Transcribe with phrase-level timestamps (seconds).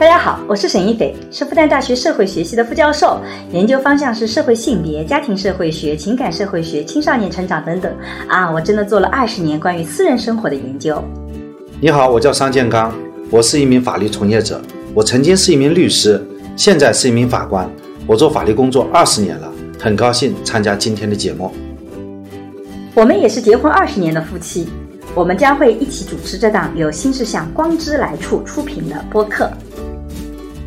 [0.00, 3.20] 大家好，我是沈一斐，是复旦大学社会学系的副教授，
[3.52, 7.94] 研究方向是社会性别、家庭社会学、情感社会学、青少年成长等等。
[8.26, 11.04] 啊，我真的做了二十年关于私人生活的研究。
[11.82, 12.94] 你好，我叫商建刚，
[13.30, 14.58] 我是一名法律从业者，
[14.94, 16.18] 我曾经是一名律师，
[16.56, 17.70] 现在是一名法官，
[18.06, 21.52] 我做法律工作二十年了，很高兴参加今天的节目。
[22.94, 24.66] 我们也是结婚二十年的夫妻，
[25.14, 29.50] 我们将会一起主持这档由新事项光之来处出品的播客。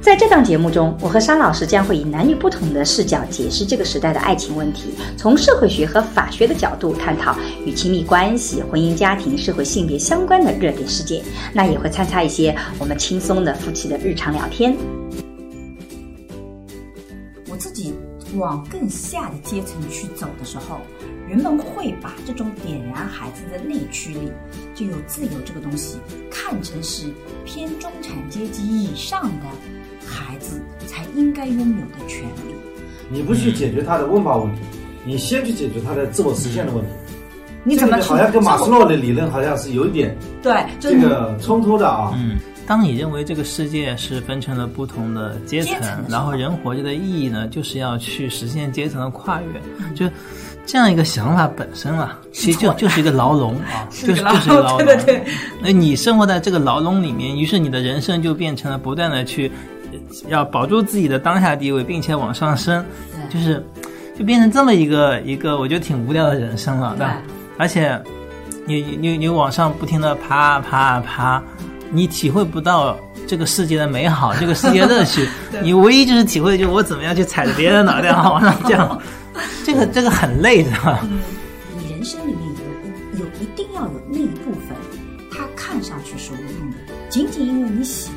[0.04, 7.34] 在这档节目中，我和商老师将会以男女不同的视角解释这个时代的爱情问题，从社会学和法学的角度探讨
[7.66, 11.24] 与亲密关系、婚姻家庭、社会性别相关的热点事件。
[11.54, 14.76] 那也会参差一些我们轻松的夫妻的日常聊天。
[17.50, 17.94] 我自己
[18.36, 20.82] 往更下的阶层去走的时候，
[21.30, 24.30] 人们会把这种点燃孩子的内驱力，
[24.76, 27.06] 就有自由这个东西，看成是
[27.46, 29.46] 偏中产阶级以上的。
[30.14, 32.54] 孩子才应该拥有的权利。
[33.10, 34.62] 你不去解决他的温饱问题，
[35.06, 36.92] 你先去解决他的自我实现的问题。
[37.66, 42.12] 你怎么好像跟马斯洛的理论好像是有一点对这个冲突的啊？
[42.16, 42.38] 嗯，
[42.68, 49.62] 当你认为这个世界是分成了不同的阶层，然后人活着的意义呢，就是要去实现阶层的跨越，
[49.96, 50.10] 就
[50.66, 54.86] 这样一个想法本身啊， 其实就就是一个牢笼啊， 就是就是一个牢笼。
[54.86, 55.24] 对对对。
[55.62, 59.50] 那你生活在这个牢笼里面，于是你的人生就变成了不断的去。
[60.28, 62.84] 要保住自己的当下地位，并且往上升，
[63.30, 63.66] 就是，
[64.18, 67.18] 就变成这么一个一个，我觉得挺无聊的人生了，对吧？
[67.58, 68.02] 而且，
[68.66, 71.42] 你你你往上不停的爬爬爬，
[71.92, 75.28] 你体会不到这个世界的美好，这个世界乐趣。
[75.62, 79.00] 你唯一就是体会，就是我怎么样去踩着别人脑袋往上降，
[79.64, 80.72] 这个这个很累，的。
[80.82, 81.00] 吧？
[81.78, 82.42] 你人生里面
[83.14, 84.76] 有有一定要有那一部分，
[85.32, 86.78] 它看上去是无用的，
[87.10, 88.10] 仅仅因为你喜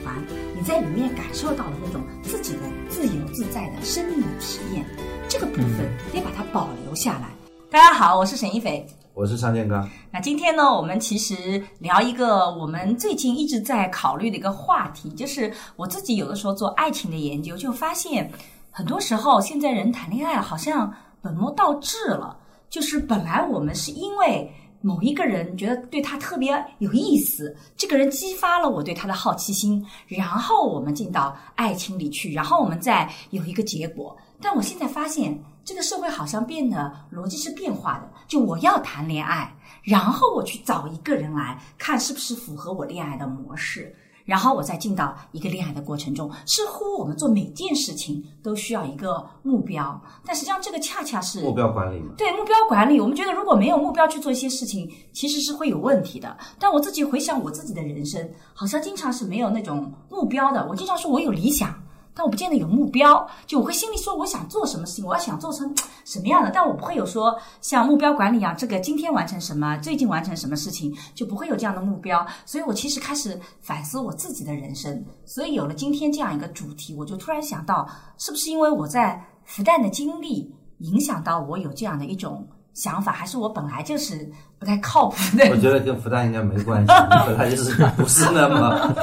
[0.66, 4.84] 在里面感受到了那种自己的自由自在的生命的体验，
[5.28, 7.28] 这个部分得把它保留下来。
[7.70, 9.88] 大家好，我是沈一斐，我是尚建刚。
[10.10, 18.28] 那今天呢，我们其实聊一个我们最近一直在考虑的一个话题，就是我自己有的时候做爱情的研究，就发现
[18.72, 20.92] 很多时候现在人谈恋爱好像
[21.22, 22.36] 本末倒置了，
[22.68, 24.52] 就是本来我们是因为。
[24.80, 34.16] 某一个人觉得对他特别有意思，这个人激发了我对他的好奇心，然后我们进到爱情里去，然后我们再有一个结果。
[34.40, 43.96] 但我现在发现，这个社会好像变得逻辑是变化的，就我要谈恋爱，然后我去找一个人来看是不是符合我恋爱的模式。
[44.26, 52.12] 然后我再进到一个恋爱的过程中，似乎我们做每件事情都需要一个目标，但实际上这个恰恰是目标管理嘛？
[52.18, 56.36] 对目标管理，我们觉得如果没有目标去做一些事情，其实是会有问题的。
[56.58, 60.66] 但我自己回想我自己的人生，好像经常是没有那种目标的。
[60.68, 61.72] 我经常说我有理想。
[62.16, 65.70] 但我不见得有目标，就我会心里说我想做什么事情，我要想做成
[66.06, 72.26] 什么样的，但我不会有说像目标管理一样，这个今天完成什么，最近完成什么事情，就不会有这样的目标。
[72.46, 84.26] 所以我其实开始反思我自己的人生，所以有了今天这样一个主题，我就突然想到，是不是因为我在复旦的经历影响到我有这样的一种想法，还是我本来就是
[84.58, 85.50] 不太靠谱的？
[85.50, 88.94] 我觉得跟复旦应该没关系， 你本来就是不是那么。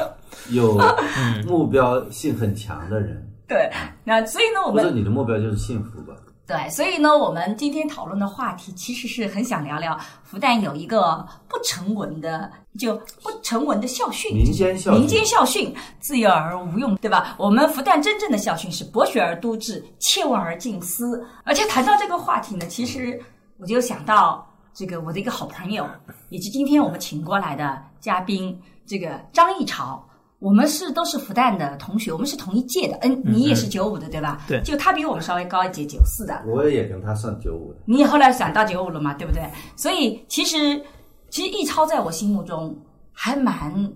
[0.50, 0.80] 有
[1.48, 3.72] 目标性很强的人，对，
[4.04, 6.14] 那所以呢，我们你的目标就是幸福吧？
[6.46, 12.94] 对，所以呢，我们今天讨论的话题其实是很想聊聊复旦有一个不成文的，就
[13.24, 17.34] 不成文的校训，民间校民间校训，自幼而无用，对吧？
[17.40, 21.26] 我们复旦真正的校训是博学而笃志，切问而近思。
[21.46, 23.18] 而且谈到这个话题呢，其实
[23.58, 25.88] 我就想到这个我的一个好朋友，
[26.28, 30.06] 以及今天我们请过来的嘉宾，这个张艺潮。
[30.44, 32.98] 我们是都是复旦的同学，我们是同一届的。
[33.04, 34.42] 嗯，你也是九五的对吧？
[34.46, 34.62] 对。
[34.62, 36.44] 就他比我们稍微高一届，九四的。
[36.46, 37.80] 我也跟他算九五的。
[37.86, 39.14] 你后来转到九五了嘛？
[39.14, 39.42] 对不对？
[39.78, 40.84] 所以其实
[41.30, 42.78] 其实易超在我心目中
[43.14, 43.90] 还蛮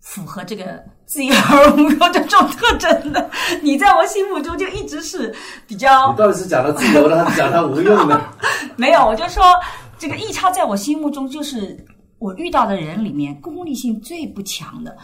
[0.00, 3.30] 符合这个自由而无用这种特征的。
[3.62, 5.34] 你在我心目中就一直是
[5.66, 6.12] 比较。
[6.12, 8.20] 你到底是讲他自由的，还是讲他无用的？
[8.76, 9.42] 没有，我就说
[9.96, 11.82] 这个易超在我心目中就是
[12.18, 14.94] 我遇到的人里面功利性最不强的。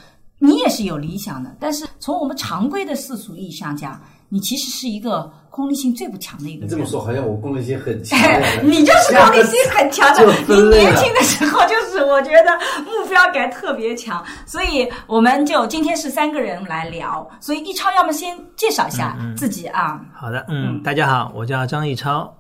[0.42, 6.64] 你也是有理想的，但是从我们常规的世俗意义上讲，你其实是一个功利性最不强的一个。
[6.64, 8.18] 你这么说，好像我功利性很强。
[8.64, 10.24] 你就是功利性很强的。
[10.48, 12.50] 你年轻的时候就是，我觉得
[12.84, 17.24] 目标感特别强，所以我们就今天是三个人来聊。
[17.38, 20.04] 所以易超，要么先介绍一下自己啊。
[20.12, 22.34] 好的，嗯，大家好，我叫张易超。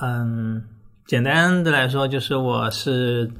[0.00, 0.62] 嗯，
[1.06, 3.30] 简单的来说，就是我是。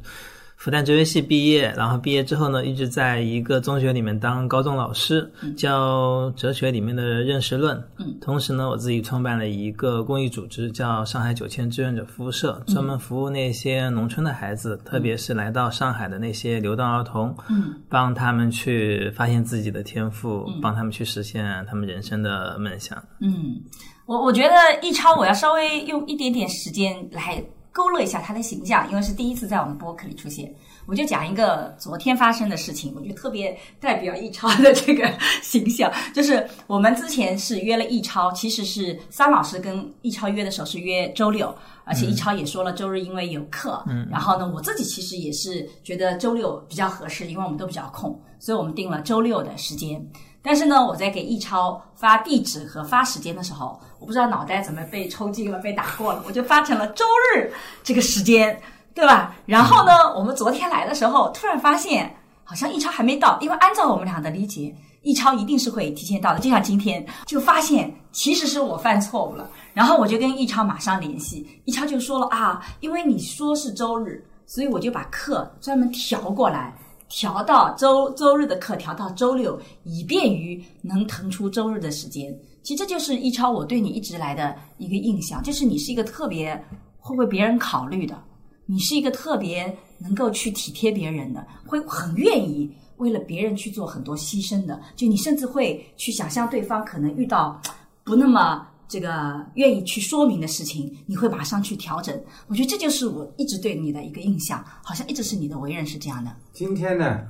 [0.65, 7.77] 复旦哲学系毕业，然后毕业之后呢，一直在一个中学里面当高中老师，教哲学里面的认识论。
[7.99, 22.97] 嗯，同时呢，我自己创办了一个公益组织，叫上海九千志愿者服务社，专门服务那些农村的孩子，特别是来到上海的那些流动儿童，嗯，帮他们去发现自己的天赋，帮他们去实现他们人生的梦想。
[23.21, 23.61] 嗯，
[24.07, 27.45] 我我觉得一超，我要稍微用一点点时间来
[27.75, 30.55] 勾勒一下他的形象，因为是第一次在我们播客里出现，
[30.87, 35.13] 我就讲一个昨天发生的事情，我觉得特别代表易超的这个
[35.43, 50.01] 形象，就是我们之前是约了易超，其实是桑老师跟易超约的时候是约周六，而且易超也说了周日因为有课，嗯，然后呢，我自己其实也是觉得周六比较合适，因为我们都比较空，所以我们定了周六的时间。
[50.47, 57.03] 但是呢，我在给易超发地址和发时间的时候，我不知道脑袋怎么被抽筋了，被打过了，我就发成了周
[57.35, 57.51] 日
[57.83, 58.61] 这个时间，
[58.93, 59.35] 对吧？
[59.47, 62.15] 然后呢，我们昨天来的时候，突然发现
[62.45, 66.39] 好像易超还没到，因为按照我们俩的理解，易超一定是会提前到的。
[66.39, 76.75] 就像今天，就发现其实是我犯错误了，然后我就跟易超马上联系，易超就说了啊，因为你说是周日，所以我就把课专门调过来。
[77.09, 82.37] 调到周周日的课调到周六，以便于能腾出周日的时间。
[82.63, 86.61] 其实这就是一超我对你一直来的一个印象，就是你是一个特别
[86.99, 88.21] 会为别人考虑的，
[88.67, 94.81] 你是一个特别能够去体贴别人的，会很愿意为了别人去做很多牺牲的。
[94.97, 97.61] 就你甚至会去想象对方可能遇到
[98.03, 98.67] 不那么。
[98.87, 102.19] 这个愿意去说明的事情，你会马上去调整。
[102.47, 106.31] 我觉得这就是我一直对你的一个印象，好像一直是你的为人是这样的。
[106.53, 107.21] 今天呢，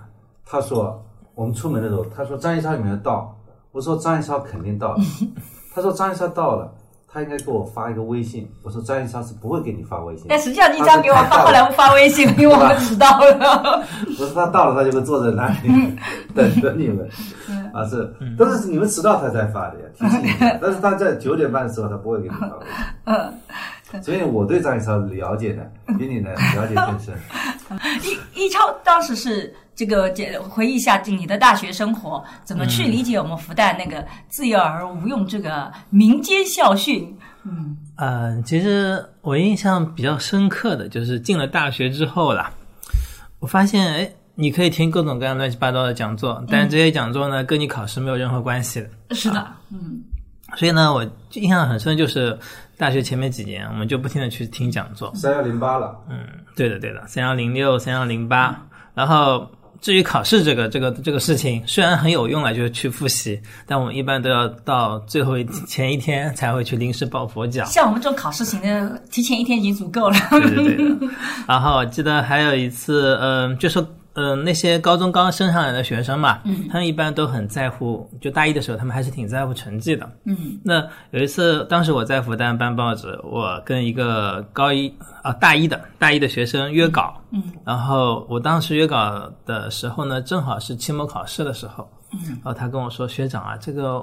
[0.44, 1.04] 他说
[1.34, 3.36] 我们出门的时候，他说张一超有没有到？
[3.72, 5.04] 我说张一超肯定到了。
[5.74, 6.72] 他说张一超到了，
[7.14, 8.50] 他应该给我发一个微信。
[8.64, 10.26] 我说张一超是不会给你发微信。
[10.28, 13.84] 但实际上一张给我发，后来不发微信，因为我们迟到了。
[14.05, 15.96] 不是他到了，他就会坐在那里
[16.34, 17.08] 等着你们。
[17.72, 20.28] 啊是，都是你们迟到他才发的呀，提醒你。
[20.61, 22.84] 但是他在九点半的时候，他不会给你发微信。
[23.05, 23.34] 嗯，
[24.02, 27.14] 所以我对张一超了解的比你呢了解更深。
[28.34, 30.12] 一一超当时是这个，
[30.48, 37.16] 回忆一下你的大学生活，怎么去理解我们复旦那个自幼而无用这个民间校训？
[37.44, 42.50] 嗯，呃，其实我印象比较深刻的就是进了大学之后啦，
[43.40, 44.10] 我发现哎。
[44.37, 49.14] 你可以听各种各样乱七八糟的讲座，但是这些讲座呢，跟你考试没有任何关系的。
[49.14, 50.02] 是的，嗯。
[50.56, 52.37] 所以呢，我印象很深，就是
[52.76, 55.15] 大学前面几年，我们就不停的去听讲座。
[55.15, 55.97] 三幺零八了。
[56.09, 56.26] 嗯，
[56.56, 58.67] 对的，对的，三幺零六、三幺零八。
[58.94, 59.50] 然后
[59.81, 67.65] 至于考试这个、这个、这个事情，虽然很有用啊，就是去复习，但我们一般都要到最后一前一天才会去临时抱佛脚。
[67.65, 70.17] 像我们这种考试型的，提前一天已经足够了。
[70.31, 71.09] 对对对。
[71.47, 73.87] 然后我记得还有一次，嗯，就说。
[74.14, 80.37] 嗯，那些高中刚升上来的学生嘛，嗯，他们一般都很在乎，就大一的时候，他们还是挺在乎成绩的，嗯。
[80.64, 94.00] 那有一次，当时我在复旦办报纸，我跟一个高一啊大一的大一的学生约稿，嗯，然后我当时约稿的时候呢，正好是期末考试的时候，嗯，然后他跟我说：“学长啊，这个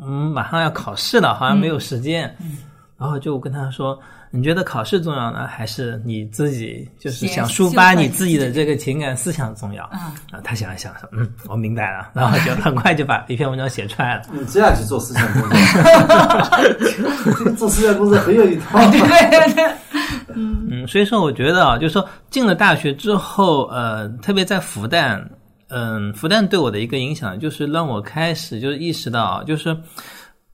[0.00, 2.58] 嗯马上要考试了，好像没有时间。”嗯，
[2.96, 3.98] 然后就跟他说。
[4.30, 9.84] 你觉得考试重要呢，还是你自己就是想抒发你自己的这个情感思想重要？
[9.84, 10.12] 啊，
[10.44, 14.22] 他想了想说，嗯，我明白了，然后就很快就把一篇文章写出来了。
[14.30, 15.42] 你这样去做思想工
[17.34, 18.78] 作，做思想工作很有一套。
[18.90, 19.00] 对
[19.30, 19.64] 对对，
[20.34, 25.22] 嗯嗯，所以说我觉得啊，就是说进了大学之后，呃，特别在复旦，
[25.68, 29.74] 嗯，复旦对我的一个影响就是让我开始就是意识到，就是。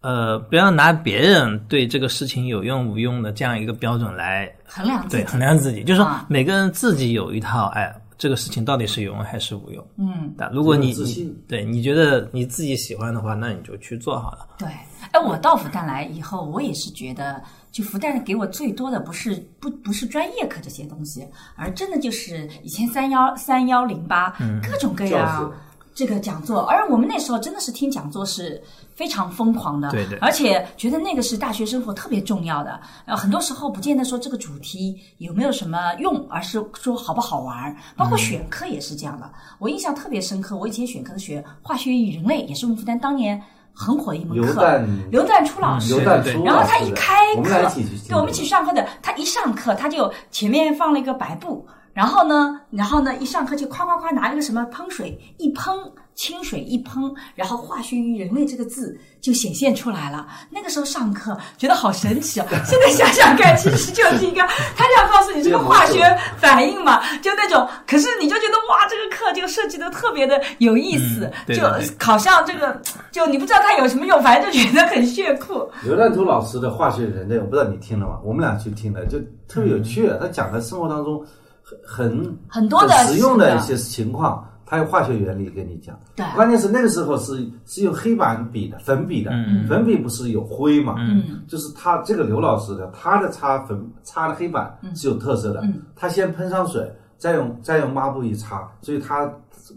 [0.04, 9.82] 呃，不要拿别人对这个事情有用无用的这样一个标准来衡量对衡量自己，就是说每个人自己有一套，哎，这个事情到底是有用还是无用？
[9.96, 14.46] 嗯，但如果你你对你觉得你自己喜欢的话，那你就去做好了。
[14.58, 14.68] 对，
[15.12, 17.42] 哎，我到复旦来以后，我也是觉得，
[17.72, 25.50] 就复旦给我最多的不是不不是专业课这些东西，而真的就是以前三幺三幺零八各种各样
[25.94, 28.62] 这个讲座，而我们那时候真的是听讲座是。
[28.94, 32.80] 非常疯狂的，对对，而且觉得那个是大学生活特别重要的。
[33.06, 37.76] 呃，很多时候不见得说这个主题有没有什么用，而是说好不好玩。
[37.96, 39.28] 包括选课也是这样的。
[39.58, 44.44] 我印象特别深刻，我以前选课是学化学与人类，也是我们复旦当年很火的一门课。
[44.44, 45.96] 刘旦，刘旦初老师。
[45.96, 48.08] 刘旦初然后他一开课，我们一起去。
[48.08, 48.86] 对，我们一起上课的。
[49.02, 51.66] 他一上课，他就前面放了一个白布。
[51.94, 55.74] 然后呢，然后呢，一上课就夸夸夸拿了个什么喷水一喷。
[56.16, 60.24] 清水一喷，然后“化学与人类”这个字就显现出来了。
[60.48, 62.46] 那个时候上课觉得好神奇哦。
[62.64, 64.40] 现在想想看，其实就是一个
[64.76, 66.04] 他这样告诉你这个化学
[66.36, 67.68] 反应嘛，就那种。
[67.84, 71.64] 可是你就觉得哇，这个课就设计的特别的有意思，就
[71.98, 75.68] 好像这个就你不知道它有什么用，反正就觉得很炫酷。
[75.82, 78.20] 刘占图老师的化学人类，我不知道你听了吗？
[78.22, 80.08] 我们俩去听的，就特别有趣。
[80.20, 81.20] 他讲的生活当中
[81.64, 84.46] 很很很多的实用的一些情况。
[84.66, 89.30] 它有化学原理跟你讲，对，关键是那个时候是是用黑板笔的粉笔的，
[89.68, 95.62] 粉笔不是有灰嘛，嗯，就是他这个刘老师的他的擦粉擦的黑板是有特色的，
[95.94, 99.30] 他先喷上水，再用再用抹布一擦，所以它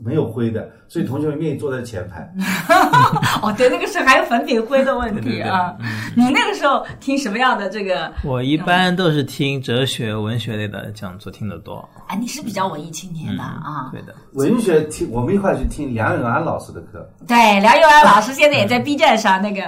[0.03, 0.69] 没有灰的。
[0.89, 2.33] 所以同学们愿意坐在前排。
[3.43, 5.75] 哦，对，那个时候还有粉笔灰的问题啊。
[6.15, 8.09] 你那个时候听什么样的这个？
[8.23, 11.87] 我一般都是听哲学、文学类的讲座听得多。
[12.07, 13.89] 哎，你是比较文艺青年的啊。
[13.91, 17.05] 对的，文学听我们一块去听梁永安老师的课。
[17.27, 19.61] 对，梁永安老师现在也在 B 站上那个。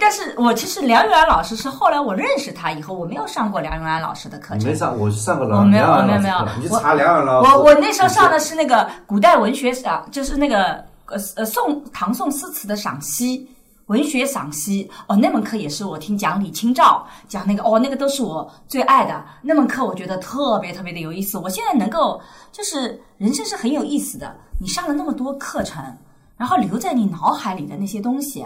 [0.00, 4.64] 但是我其实梁永安老师是后来我认识他以后，我没有上过梁永安老师的课程。
[4.64, 6.06] 没上，我上过梁永安老师。
[6.06, 6.62] 没有没有没有。
[6.62, 10.84] 你查梁永安我我那时候上的是那个古代文学赏，就是那个。
[11.06, 13.46] 呃呃，宋唐宋诗词的赏析，
[13.88, 21.36] 文学赏析哦，那门课也是我听讲李清照讲那个哦，那个都是我最爱的那门课，我觉得特别特别的有意思。
[21.36, 22.18] 我现在能够
[22.50, 25.84] 就是人生是很有意思的，你上了那么多课程，
[26.38, 28.42] 然后留在你脑海里的那些东西，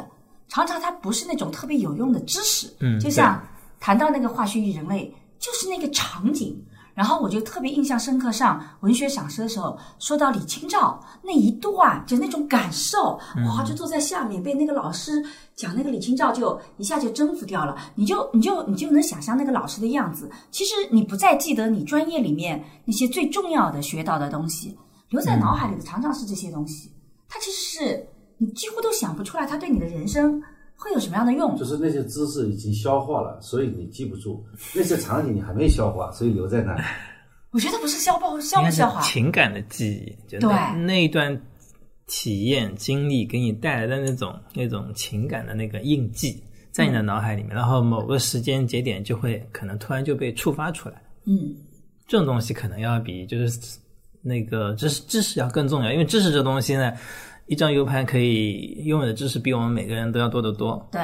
[0.49, 3.41] 常常它不是那种特别有用的知识，嗯，就像
[3.79, 6.61] 谈到那个化学与人类，就是那个场景。
[6.99, 15.25] 然后我就特别印象深刻，上文学赏识的时候，说到李清照那一段，就那种感受，哇，就坐在下面被那个老师
[15.55, 17.77] 讲那个李清照，就一下就征服掉了。
[17.95, 20.29] 你就你就你就能想象那个老师的样子。
[20.51, 24.77] 其实你不再记得你专业里面那些最重要的学到的东西，
[25.11, 26.91] 留在脑海里的常常是这些东西。
[27.29, 30.43] 它其实是你几乎都想不出来，它对你的人生。
[30.81, 31.57] 会有什么样的用？
[31.57, 34.41] 就是那些知识已经消化了，所以你记不住；
[34.77, 36.83] 那些场景你还没消化，所以留在那里。
[37.51, 39.01] 我觉得不是消化，消不消化？
[39.03, 40.49] 情感的记忆，对
[40.85, 41.37] 那一段
[42.07, 51.03] 体验经历给你带来的那种那种情感的那个印记，在你的脑海里面，然后某个时间节点就会可能突然就被触发出来。
[51.25, 51.57] 嗯，
[52.07, 53.59] 这种东西可能要比就是
[54.23, 56.93] 那个知识知识要更重要，因为知识这东西呢。
[57.49, 60.87] 一张 U 盘可以拥有的知识比我们每个人都要多得多。
[60.93, 61.01] 对，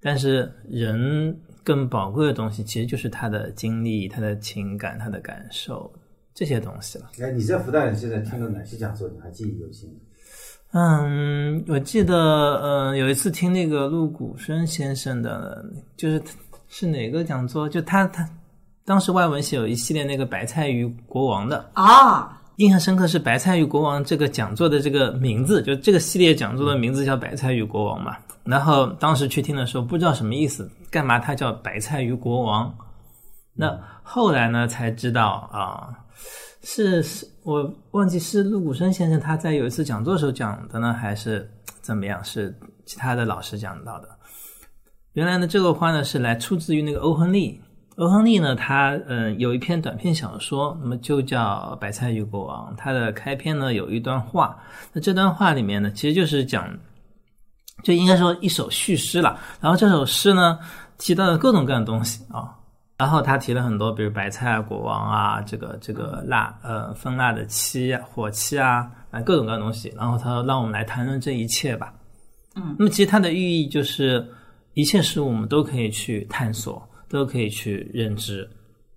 [0.00, 5.90] 但是人更宝贵的东西其实就是他的经历、他的情感、他的感受
[6.34, 7.10] 这些东西了。
[7.20, 9.08] 哎，你在复旦现在听了哪些讲座？
[9.08, 9.90] 你还记忆犹新？
[10.72, 15.64] 嗯，我记得，嗯，有一次听那个陆谷生先生的，
[15.96, 16.22] 就是
[16.68, 17.68] 是哪个讲座？
[17.68, 18.28] 就他他
[18.84, 22.36] 当时外文系有一系列那个白菜鱼国王的啊。
[22.60, 28.14] 印象深刻是《白菜与国王》这个讲座的这个名字，就这个系列讲座的名字叫《白菜与国王》嘛。
[28.44, 32.68] 然后当时去听的时候不知道什么意思，干嘛它叫《白菜与国王》？
[33.54, 35.88] 那后来呢才知道啊，
[36.62, 41.50] 是是我忘记是陆谷生先生他在有一次讲座时候讲的呢，还是
[41.80, 42.22] 怎么样？
[42.22, 44.08] 是其他的老师讲到的。
[45.14, 47.58] 原来呢这个话呢是来出自于那个欧亨利。
[48.00, 52.72] 欧亨利呢，他嗯有一篇短篇小说，那么就叫《白菜与国王》。
[52.74, 54.56] 它的开篇呢有一段话，
[54.94, 56.66] 那这段话里面呢，其实就是讲，
[57.84, 59.38] 就应该说一首叙诗了。
[59.60, 60.58] 然后这首诗呢
[60.96, 62.56] 提到了各种各样的东西啊，
[62.96, 69.92] 然后他提了很多，比如白菜啊、国王啊，这个这个蜡呃蜂蜡的漆、火漆啊，啊各种各样的东西。
[69.94, 71.92] 然后他说让我们来谈论这一切吧。
[72.56, 74.26] 嗯，那么其实它的寓意就是
[74.72, 76.82] 一切事物我们都可以去探索。
[77.10, 78.48] 都可以去认知，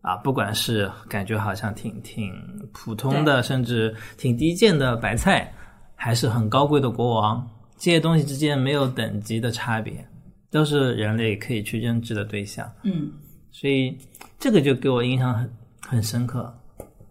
[0.02, 2.32] 啊，不管是感觉好像挺挺
[2.72, 5.52] 普通的，甚至挺低贱的白菜，
[5.96, 10.08] 还是很高贵的国王，这些东西之间没有等级的差别，
[10.52, 12.72] 都是人类可以去认知的对象。
[12.84, 13.12] 嗯，
[13.50, 13.98] 所以
[14.38, 15.52] 这个就给我印象很
[15.82, 16.54] 很深刻，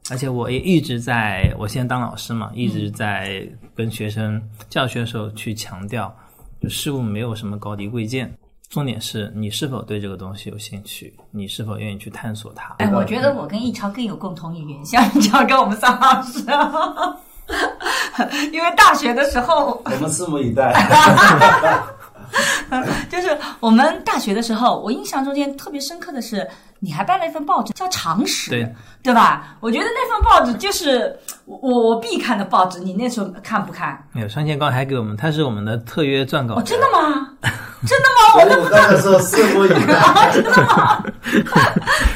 [0.09, 3.45] 而且我也一直在我现在当老师嘛，一直在
[3.75, 6.15] 跟学生教学的时候去强调，
[6.61, 8.33] 就事物没有什么高低贵贱。
[8.73, 12.75] 重点是你是否对这个东西有兴趣，你是否愿意去探索它？
[12.79, 16.41] 哎，我觉得我跟易超更有共同语言，像你这样跟我们桑老师，
[18.51, 20.73] 因为大学的时候，我们拭目以待。
[23.11, 26.49] 就是我们大学的时候，我印象中间特别深刻的是，
[26.79, 29.55] 你还办了一份报纸叫《常识》，对对吧？
[29.61, 31.15] 我觉得那份报纸就是
[31.45, 31.59] 我
[31.91, 32.81] 我必看的报纸。
[32.81, 34.03] 你那时候看不看？
[34.13, 36.55] 没有，双剑刚还给我们，他是我们的特约撰稿。
[36.55, 37.29] 哦，真的吗？
[37.87, 38.63] 真的吗？
[38.63, 40.31] 我刚才说拭目以待。
[40.33, 41.03] 真的吗？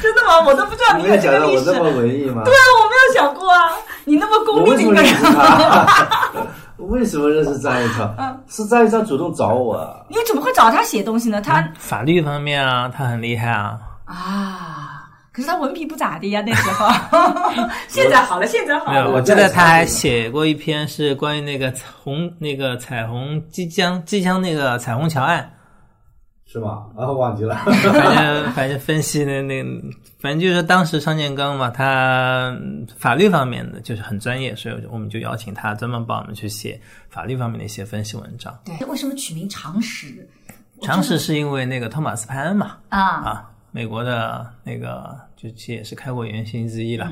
[0.01, 0.39] 真的吗？
[0.45, 1.65] 我都不知道你有这个历史。
[1.65, 2.41] 到我这么文艺吗？
[2.45, 3.69] 对啊，我没有想过啊，
[4.05, 6.47] 你那么我功利的一个为什么认识人， 他？
[6.77, 8.13] 为什么认识张一超？
[8.17, 10.05] 嗯是张一超主动找我。
[10.07, 11.41] 你怎么会找他写东西呢？
[11.41, 13.77] 他法律方面啊，他很厉害啊。
[14.05, 16.87] 啊，可是他文笔不咋地呀，那时候。
[17.89, 19.09] 现在好了，现在好，了。
[19.11, 25.51] 我记得他还写过一篇是关于那个彩虹那个彩虹即将即将那个彩虹桥案，
[26.47, 26.87] 是吗？
[26.95, 27.55] 啊，忘记了。
[27.65, 29.61] 反正反正分析的那
[30.17, 32.57] 反正就是说当时商建刚嘛，他
[32.97, 38.57] 法律方面的就是很专业，所以我们就邀请他专门帮我们去写法律方面的一些分析文章。
[38.63, 40.27] 对，为什么取名常识？
[40.81, 47.11] 常识是因为那个托马斯潘恩嘛，啊，啊，美国的那个就其实也是开国元勋之一了。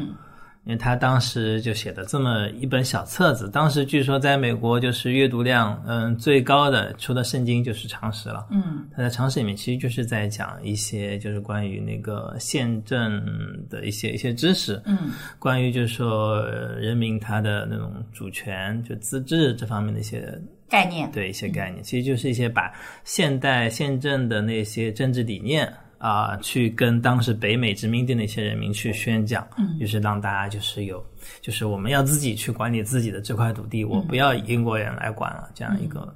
[0.66, 8.48] 因为他当时就写的这么一本小册子，当时据说在美国就是阅读量嗯最高的，除了圣经就是常识了。
[8.50, 13.24] 嗯，他在常识里面其实就是在讲一些就是关于那个宪政
[13.70, 20.28] 的一些一些知识，嗯，关于就是说呃人民他的那种主权就自治这方面的一些
[20.68, 21.12] 概念。
[21.12, 25.72] 对一些概念，其实就是一些把现代宪政的那些政治理念
[26.06, 31.04] 啊、去跟当时北美殖民地那些人民去宣讲，嗯，就是让大家就是有，
[31.42, 36.16] 就是我们要自己去管理自己的这块土地，我不要英国人来管了，这样一个，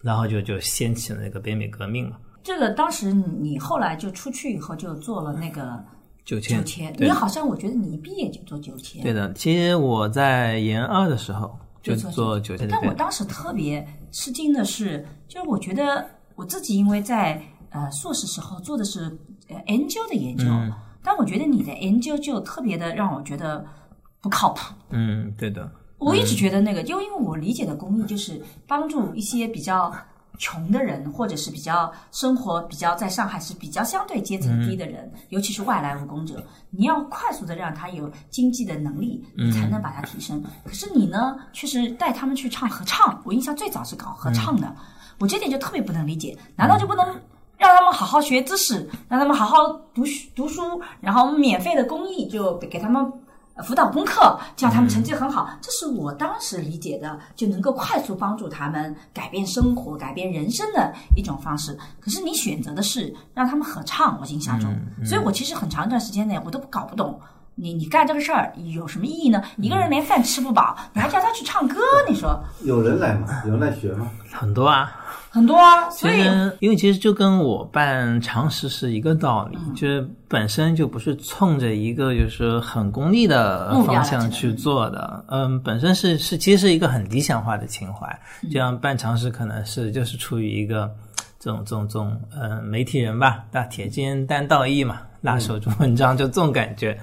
[0.00, 5.78] 然后就就掀起了那个北美革命嘛，这个当时你后来就出去以后就做了那个
[6.24, 9.02] 九千九千，你好像我觉得你一毕业就做九千。
[9.02, 17.38] 对的，其实我在研二的时候就做九千，但我当时特别吃惊的是，就是我觉得我自己因为在
[17.70, 19.04] 呃硕士时候做的是
[19.48, 20.72] 呃研究的研究，嗯
[21.02, 23.64] 但我觉得你的研究就特别的让我觉得
[24.20, 24.74] 不靠谱。
[24.90, 29.94] 嗯，对的，我一直觉得那个，就因为我理解的公益就是帮助一些比较
[30.36, 40.42] 穷的人，或者是比较生活比较在上海是比较相对阶层低的人，尤其是外来务工者，你要快速的让他有经济的能力，你才能把他提升。
[40.64, 44.76] 可是你呢，却是带他们去唱合唱，我印象最早是搞合唱的，
[45.20, 47.06] 我这点就特别不能理解，难道就不能？
[47.58, 53.12] 让他们好好学知识，让他们好好读书读书，然后免费的公益就给他们
[53.54, 61.76] 呃辅导功课，叫他们成绩很好，这是我当时理解的，就能够快速帮助他们改变生活、改变人生的一种方式。
[62.00, 64.72] 可是你选择的是让他们合唱，我印象中，
[65.04, 67.20] 所以我其实很长一段时间内我都搞不懂。
[67.60, 69.42] 你你干这个事儿有什么意义呢？
[69.56, 73.42] 一个人连饭吃不饱，你还叫他去唱歌，你说有人来吗？
[73.46, 74.08] 有人来学吗？
[74.32, 74.97] 很多啊，
[75.30, 75.88] 很多啊。
[75.90, 88.06] 所以实，因为其实就跟我办常识是一个道理，嗯就是本身就不是冲着一个就是很功利的方向去做的，嗯，本身是是其实是一个很理想化的情怀，
[88.42, 90.90] 嗯这样办常识可能是就是出于一个
[91.38, 96.98] 这种这种这种呃媒体人吧，大铁肩担道义嘛，辣手做文章就这种感觉，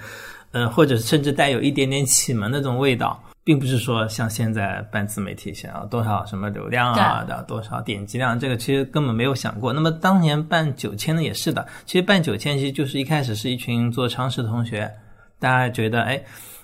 [0.51, 3.21] 呃，或者甚至带有一点点启蒙的这种味道。
[3.45, 9.71] 并不是说像现在办自媒体想要多少什么流量啊的多少点击量，这个其实根本没有想过。
[9.71, 14.91] 那么当年办九千的也是的，其实办九千其实就是一开始是一群做常识的同学，
[15.39, 16.21] 大家觉得哎。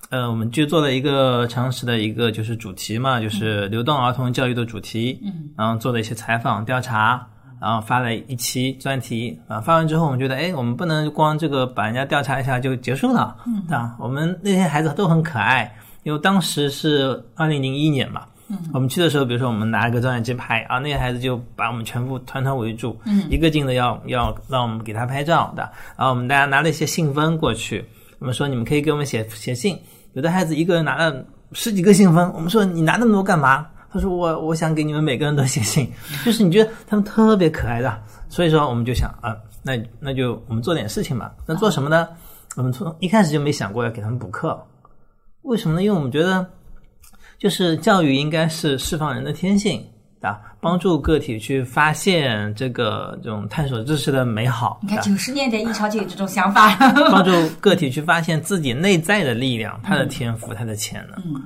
[0.10, 7.26] 呃，我们就做了一个常识的一个就是主题嘛，就是流动儿童教育的主题，嗯，然后做了一些采访调查，
[7.62, 25.64] 然后发了一期专题啊，发完之后我们觉得，哎，我们不能光这个把人家调查一下就结束了，嗯，啊，我们那些孩子都很可爱，因为当时是二零零一年嘛，嗯，我们去的时候，比如说我们拿一个照相机拍啊，那个孩子就把我们全部团团围住，嗯，一个劲的要要让我们给他拍照的，
[25.98, 27.86] 然后我们大家拿了一些信封过去，
[28.20, 29.80] 我们说你们可以给我们写写信，
[30.14, 33.68] 有的孩子一个人拿了十几个信封，我们说你拿那么多干嘛？
[33.94, 35.92] 他说我我想给你们每个人都写信，
[36.26, 41.34] 就是你觉得他们特别可爱的，所以说我们就想啊，那那就我们做点事情吧。
[41.46, 42.08] 那做什么呢？
[42.56, 44.62] 我们从一开始就没想过要给他们补课，
[45.43, 45.84] 为什么呢？
[45.84, 46.45] 因为我们觉得，
[47.38, 49.84] 就是教育应该是释放人的天性
[50.21, 54.80] 啊，帮助个体去发现这个这种探索知识的美好。
[54.84, 56.75] 你看啊九十年代一超就有这种想法，
[57.10, 61.19] 帮助个体去发现自己内在的力量、他的天赋、他的潜能。
[61.25, 61.41] 嗯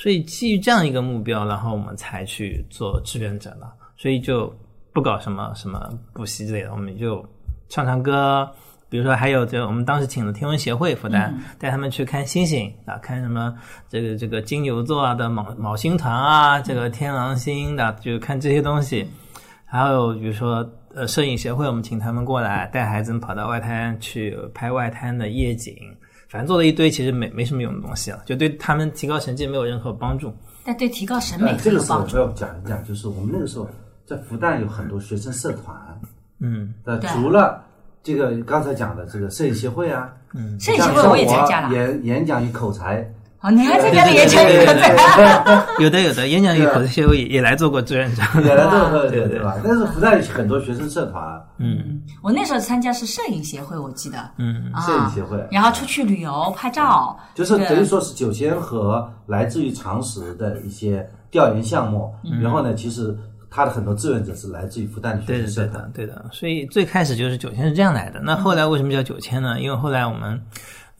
[0.00, 3.74] 所以基于这样一个目标，然后我们才去做志愿者了。
[3.96, 4.56] 所以就
[4.92, 7.28] 不搞什么什么补习之类的，我们就
[7.68, 8.48] 唱唱歌。
[8.90, 13.54] 比如说，还有就我们当时请了天文协会复旦，带他们去看星星啊，看什么
[13.88, 19.06] 这个这个金牛座啊的卯卯星团啊，这个天狼星的，就看这些东西。
[19.66, 25.76] 还有比如说，呃，摄影协会，我们请他们过来，带孩子们跑到外滩去拍外滩的夜景。
[26.30, 30.34] 反正做了一堆其实没没什么用的东西了，就对他们提高成绩没有任何帮助。
[30.64, 32.00] 但对提高审美呃，这个时候。
[32.00, 33.68] 我要讲一讲，就是我们那个时候
[34.04, 35.74] 在复旦有很多学生社团，
[36.40, 37.64] 嗯呃，对除了
[38.02, 41.74] 这个刚才讲的这个摄影协会啊，嗯，摄影协会我也参加了。
[41.74, 43.06] 演演讲与口才。
[43.40, 45.66] 哦，你还参加了演讲与口才？
[45.78, 49.54] 有的有的，演讲与口才协会也也来做过志愿者，也来做过 对对吧？
[49.62, 51.22] 但是不在很多学生社团。
[51.58, 54.18] 嗯，我那时候参加是摄影协会，我记得。
[54.38, 55.38] 嗯，摄影协会。
[55.52, 62.12] 然后出去旅游拍照，就是等于说是九千和来自于常识的一些调研项目。
[62.42, 63.16] 然后呢，其实
[63.50, 65.90] 他的很多志愿者是来自于复旦的学生社团。
[65.94, 68.20] 对的，所以最开始就是九千是这样来的。
[68.20, 69.60] 那后来为什么叫九千呢？
[69.60, 70.40] 因为后来我们。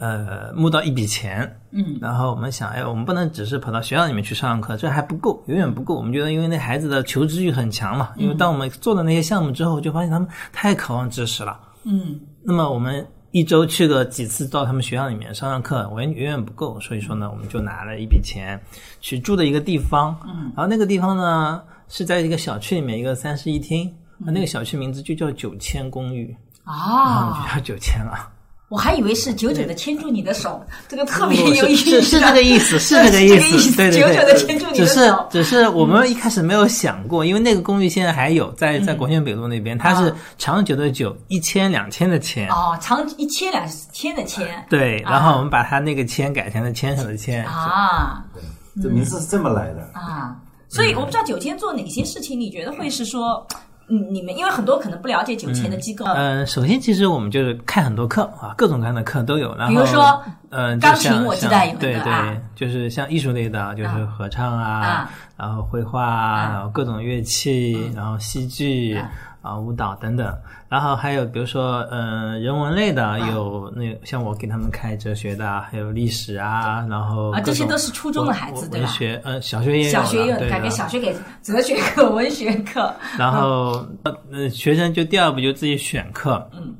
[0.00, 5.96] 呃，募到一笔钱，嗯，然后我们想，哎，我们不能只是跑到学校里面去上课，这还不够，远远不够。
[5.96, 12.20] 我们觉得，因为那孩子的求知欲很强嘛，因为当我们做了那些项目之后，就发现他们太渴望知识了，嗯。
[12.44, 18.56] 那么我们一周去个几次到他们学校里面上上课，远远远不够，所以说呢，我们就拿了一笔钱
[19.00, 28.30] 去住的一个地方，嗯，然后那个地方呢是在一个小区里面一个三室一厅，那个小区名字就叫九千公寓，啊，就叫九千了。
[28.68, 32.02] 我还以为是久久的牵住你的手，这个特别有意思。
[32.02, 33.74] 是是这个意思，是这个意思。
[33.74, 35.28] 对对对，久久的牵住你的手。
[35.30, 42.46] 只是只是我们一开始没有想过，因为那个公寓现在还有在在国轩北路那边，它是长久的久，一千两千的千。
[42.50, 44.46] 哦，长一千两千的千。
[44.68, 47.42] 对，然后我们把它那个千改成了牵手的牵。
[47.46, 48.42] 啊，对，
[48.82, 50.36] 这名字是这么来的啊。
[50.68, 53.46] 所以我不知道九千做哪些事情，你觉得会是说？
[53.90, 56.04] 嗯，你们因为很多可能不了解九千的机构。
[56.04, 59.54] 嗯，首先其实我们就是看很多课啊，各种各样的课都有。
[59.56, 68.94] 然后比如说，嗯，钢琴我记得有对对，就是像艺术类的，就是合唱啊，然后绘画啊，然后各种乐器，然后戏剧。
[68.94, 69.10] 啊，
[69.58, 70.36] 舞蹈等等，
[70.68, 78.86] 然后还有比如说，嗯，人文类的有那像我给他们开哲学的，还有历史啊，然后啊，这些都是初中的孩子对吧？
[78.86, 82.92] 文学，呃，小学也有，小学也有，改给小学给哲学课、文学课。
[83.16, 83.86] 然后，
[84.32, 86.74] 呃，学生就第二步就自己选课，嗯，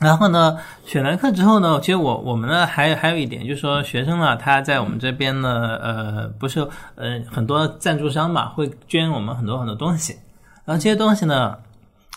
[0.00, 6.60] 然后呢，选完课之后呢，其实我我们呢还有还有一点就是说，学生呢他在我们这边呢，呃，不是
[6.94, 10.14] 呃很多赞助商嘛会捐我们很多很多东西，
[10.64, 11.58] 然后这些东西呢。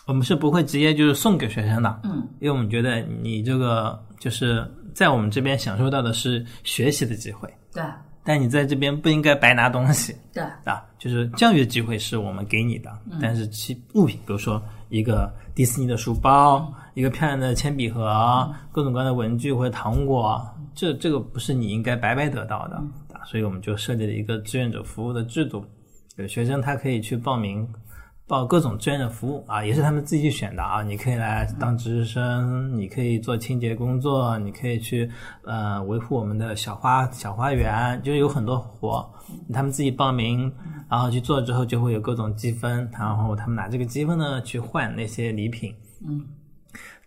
[0.06, 4.64] 我们是不会直接就是送给学生的，嗯，因为我们觉得你这个就是
[4.94, 7.84] 在我们这边享受到的是学习的机会，对，
[8.24, 20.40] 但你在这边不应该白拿东西，对，啊，就是教育的机会是我们给你的，但是其物品，比如说一个迪士尼的书包，一个漂亮的铅笔盒，各种各样的文具或者糖果，
[20.76, 22.76] 这这个不是你应该白白得到的，
[23.12, 25.66] 啊，所以我们就设立了一个志愿者服务的制度，
[26.18, 27.68] 有学生他可以去报名。
[28.28, 30.82] 报各种志愿的服务啊，也是他们自己选的啊。
[30.82, 35.08] 你可以来当值日生，你可以做清洁工作，你可以去
[35.44, 39.08] 呃维护我们的小花小花园，就是有很多活，
[39.54, 40.52] 他们自己报名，
[40.90, 45.76] 然后去做之后就会有各种积分，然后他们拿这个积分呢去换那些礼品。
[46.08, 46.26] 嗯。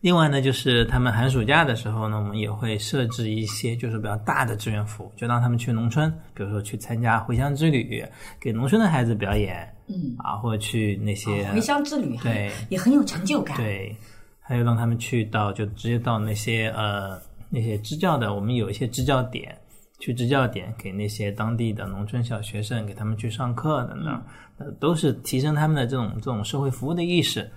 [0.01, 8.05] 另外呢，就是他们寒暑假的时候呢，我们也会设置一些就是比较大的志愿服务，就让他们去农村，比如说去参加回乡之旅，
[8.39, 9.69] 给农村的孩子表演。
[9.89, 13.57] 嗯啊，或者去那些回乡之旅，对，也很有成就感。
[13.57, 13.97] 对，
[14.41, 17.21] 还有让他们去到，就直接到那些呃
[17.51, 19.57] 那些支教的，我们有一些支教点，
[19.99, 24.23] 去支教点给那些当地的农村小学生，给他们去上课等等，
[24.59, 27.51] 呃，都是提升他们的这种这种社会服务的意识。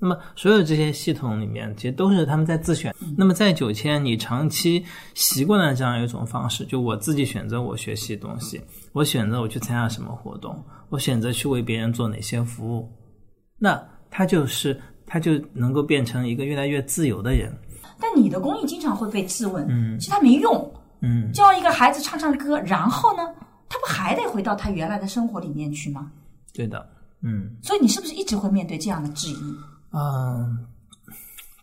[0.00, 2.94] 那么，所有这些系统里面，其实都是他们在自选。
[3.16, 8.60] 那么，在九千，你长期习惯了这样一种方式，就我自己选择我学习的东西，
[8.92, 12.90] 我选择我去参加什么活动，我选择去为别人做哪些服务，
[13.58, 17.52] 那他就是他就能够变成一个越来越自由的人。
[18.00, 23.22] 但你的公益经常会被质问，嗯，其实他没用，嗯，教一个孩子唱唱歌，然后呢，
[23.68, 26.10] 他不还得回到他原来的生活里面去吗？
[26.54, 26.88] 对的，
[27.22, 27.56] 嗯。
[27.62, 29.54] 所以你是不是一直会面对这样的质疑？
[29.92, 30.64] 嗯，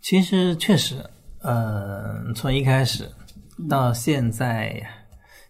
[0.01, 0.97] 其实确实，
[1.41, 3.09] 呃，从一开始
[3.69, 4.81] 到现在，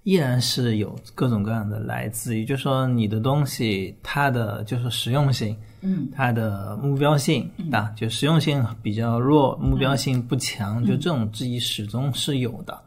[0.05, 12.79] 依然是有各种各样的来自于，就说你的东西它的就是实用性，嗯，它的目标性啊，就实用性比较弱，目标性不强，就这种质疑始终是有的。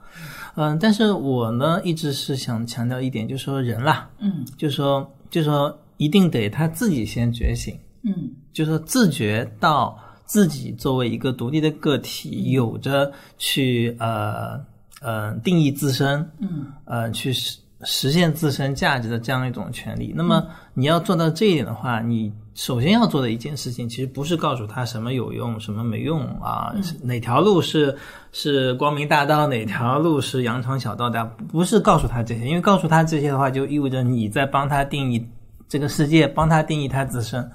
[0.54, 14.57] 嗯，但是我呢一直是想强调一点，就是说人啦，嗯，就说就说一定得他自己先觉醒，嗯，就说自觉到自己作为一个独立的个体，有着去呃
[15.00, 20.12] 呃定义自身，嗯，呃去实实现自身价值的这样一种权利。
[20.16, 27.96] 那么你要做到这一点的话，你首先要做的一件事情，其实不是告诉他什么有用，什么没用啊，哪条路是
[28.32, 35.24] 是光明大道，哪条路是羊肠小道的，不是告诉他这些，因为告诉他这些的话，就意味着你在帮他定义
[35.68, 37.48] 这个世界，帮他定义他自身。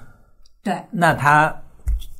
[0.62, 1.54] 对，那他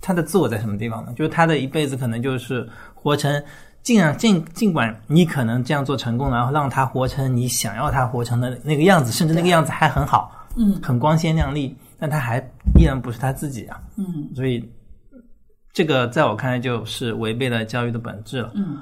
[0.02, 1.14] 他的自我在什么地方呢？
[1.16, 3.42] 就是他的一辈子可能就是活成
[3.84, 10.80] 尽量尽尽管你可能这样做成功了，然后让他活成你想要他活成的那个样子，甚至那个样子还很好，嗯。
[10.82, 12.38] 很光鲜亮丽，但他还
[12.76, 13.80] 依然不是他自己啊。
[13.96, 14.30] 嗯。
[14.34, 14.68] 所以
[15.72, 18.50] 这个在我看来就是违背了教育的本质了。
[18.54, 18.78] 嗯。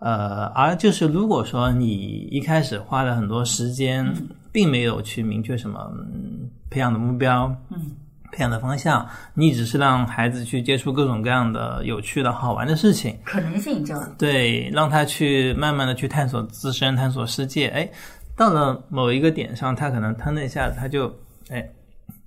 [0.00, 4.12] 呃，而就是如果说你一开始花了很多时间，
[4.50, 7.92] 并没有去明确什么、嗯、培养的目标，嗯
[8.32, 17.68] 培养的方向，你只是让孩子去接触各种各样的有趣的好玩的事情，可能性就对，让他去慢慢的去探索自身，探索世界。
[17.68, 17.88] 哎，
[18.36, 21.14] 到了某一个点上，他可能他那一下子他就
[21.50, 21.68] 哎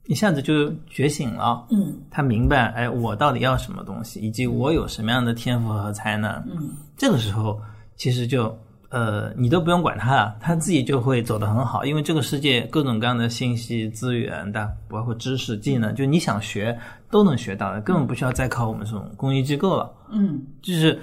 [0.08, 6.32] 一下子就觉醒了，嗯他明白哎我到底要什么东西，以及我有什么样的天赋和才能。
[6.48, 7.60] 嗯这个时候
[7.96, 8.56] 其实就
[8.94, 16.78] 呃你都不用管他了，他自己就会走得很好，因为这个世界各种各样的信息资源的，包括知识技能，就你想学
[17.10, 19.92] 都能学到的，根本不需要再靠我们这种公益机构了。
[20.12, 21.00] 嗯就是，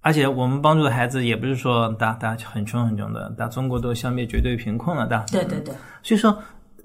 [0.00, 5.26] 而且我们帮助的孩子也不是说大大家很穷很穷的，大中国都消灭绝对贫困了的。
[5.32, 6.38] 对对对，所以说，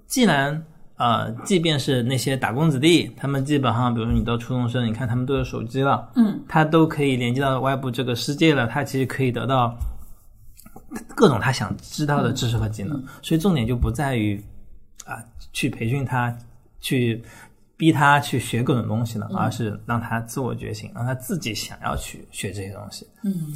[0.07, 0.63] 既然
[0.97, 9.75] 呃，即便是那些打工子弟，他们基本上，比如说你到初中生，你看他们都有手机了，嗯他都可以连接到外部这个世界了，他其实可以得到
[11.15, 13.03] 各种他想知道的知识和技能。
[13.21, 14.41] 所以重点就不在于
[15.05, 16.35] 啊、去培训他，
[16.79, 17.21] 去
[17.75, 23.07] 逼他去学各种东西了，而是让他自我觉醒，让他自己想要去学这些东西。
[23.23, 23.53] 嗯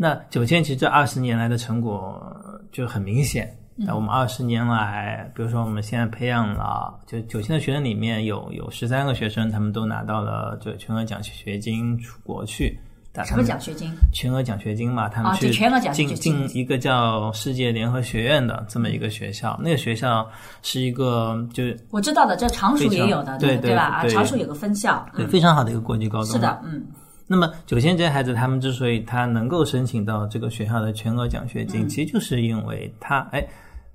[0.00, 3.52] 那九千其实这二十年来的成果呃就很明显。
[3.80, 12.78] 那我们二十年来，比如说我们现在培养了，就九千的学生里面有有十三个学生，他们都拿到了就全额奖学金出国去。
[13.12, 13.90] 打什么奖学金？
[14.12, 20.28] 全额奖学金嘛，他们啊去就全额奖学进金进一个叫世界联合学院的这么一个学校，那个学校
[20.62, 23.82] 是一个就是我知道的，这常熟也有的，对对吧？
[23.82, 24.10] 啊，对。
[24.10, 26.32] 常熟有个分校，对嗯，非常好的一个国际高中。
[26.32, 26.84] 是的，嗯。
[27.26, 31.88] 那么九千这些孩子，他们之所以他能够申请到这个学校的全额奖学金，嗯。
[31.88, 33.46] 其实就是因为他哎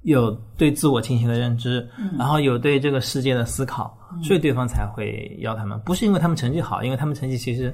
[0.02, 7.72] 有对自我清晰的认知，然后有对这个世界的思考，所以对方才会要他们，不是因为他们成绩好，因为他们成绩其实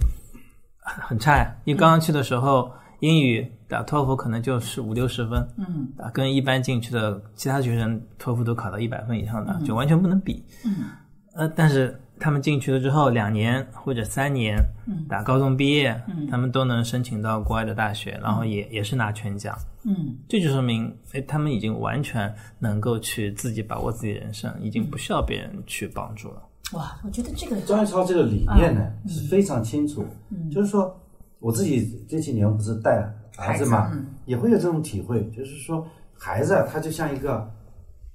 [0.89, 1.55] 很很差呀。
[1.65, 10.43] 因为刚刚去的时候，英语打托福可能就是五六十分，嗯啊，跟一般进去的其他学生托福都考到一百分以上的，就完全不能比。
[10.65, 10.89] 嗯
[11.35, 19.55] 呃，但是他们进去了之后，两年或者三年，嗯打高中毕业，嗯他们都能申请到国外的大学，然后也也是拿全奖。
[19.85, 26.41] 嗯这就说明，哎，他们已经完全能够去自己把握自己人生，已经不需要别人去帮助了。
[26.73, 30.05] 哇，我觉得这个张一超这个理念呢是非常清楚，
[30.51, 30.95] 就是说
[31.39, 33.91] 我自己这几年不是带孩子嘛
[34.25, 37.51] 也会有这种体会，就是说孩子啊，他就像一个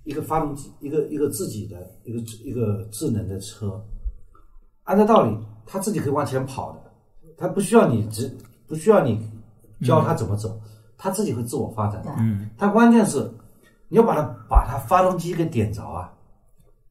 [0.05, 3.83] 一个发动机，一个一个自己的一个一个智能的车，
[4.85, 5.37] 按照道理
[5.67, 6.79] 他自己可以往前跑的，
[7.37, 8.33] 他不需要你只，
[8.69, 9.29] 不需要你
[9.83, 10.61] 教他怎么走，
[10.97, 12.11] 他自己会自我发展的。
[12.19, 13.29] 嗯，他关键是
[13.89, 16.13] 你要把他把他发动机给点着啊，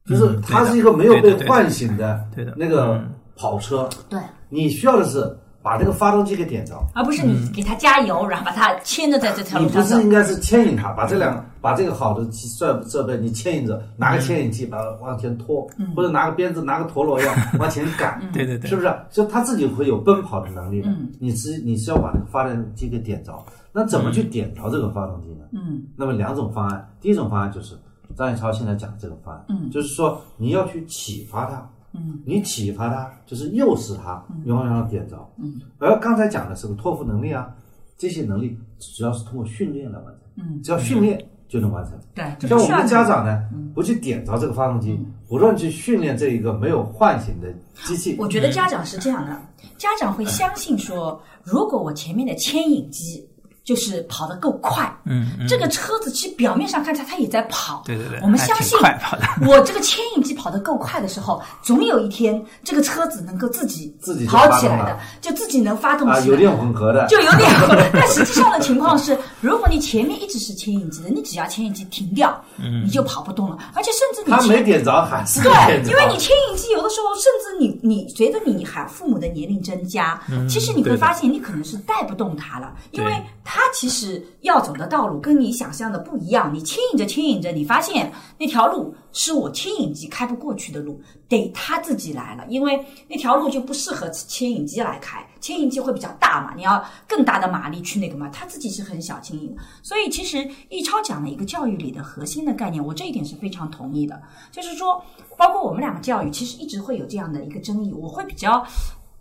[0.08, 6.74] 就是嗯它是一个没有被唤醒的对的那个嗯跑车，对，你需要的是把这个发动机给点着。
[6.94, 10.02] 而不是你给它加油，然后把它牵着在这条路上不是。
[10.02, 18.94] 应该是牵引它，把这两把这个好的设设备你牵引着，拿个牵引器把它往前拖，或者拿个鞭子拿个陀螺一样 往前赶，对对对是不是？
[19.10, 20.88] 就它自己会有奔跑的能力的。
[20.90, 23.32] 嗯你是你是要把这个发动机给点着，
[23.72, 25.46] 那怎么去点着这个发动机呢？
[25.52, 27.74] 嗯那么两种方案，第一种方案就是
[28.16, 29.70] 张彦超现在讲的这个方案，嗯。
[29.70, 32.20] 就是说你要去启发他，嗯。
[32.24, 35.16] 你启发他就是诱使他，永远让他点着。
[35.38, 37.54] 嗯，而刚才讲的是个托付能力啊，
[37.96, 41.92] 这些能力主要是通过训练来完成，嗯，只要训练就能完成。
[42.14, 44.98] 对，这像我们的家长呢，不去点着这个发动机，
[45.28, 47.52] 不断去训练这一个没有唤醒的
[47.86, 49.40] 机器，我觉得家长是这样的，
[49.76, 53.28] 家长会相信说，如果我前面的牵引机
[53.64, 58.78] 就是跑得够快，嗯嗯，这个车子其实表面上看起来它也在跑，对对对，我们相信。
[59.48, 66.34] 我这个牵引机跑得够快的时候，总有一天这个车子能够自己自己跑起来的就自己能发动啊，起来。
[66.34, 72.38] 有点混合的，就有点混， 但实际上的情况是，如果你前面一直是牵引机的，你只要牵引机停掉，
[72.84, 83.22] 你就跑不动了，而且甚至你他没点着还是对点，着，因为你牵引机有的时候，甚至你你随着你还父母的年龄增加，其实你会发现你可能是带不动它了，因为对
[83.54, 86.52] 他其实要走的道路跟你想象的不一样。
[86.52, 99.56] 你牵引着牵引着，你发现那条路是我牵引机开不过去的路，得他自己来了，因为那条路就不适合牵引机来开，牵引机会比较大嘛，你要更大的马力去那个嘛，他自己是很小牵引。
[99.84, 105.00] 所以其实易超讲了一个教育里的核心的概念，我这一点是非常同意的，就是说，
[105.38, 108.66] 包括我们两个教育，其实一直会有这样的一个争议，我会比较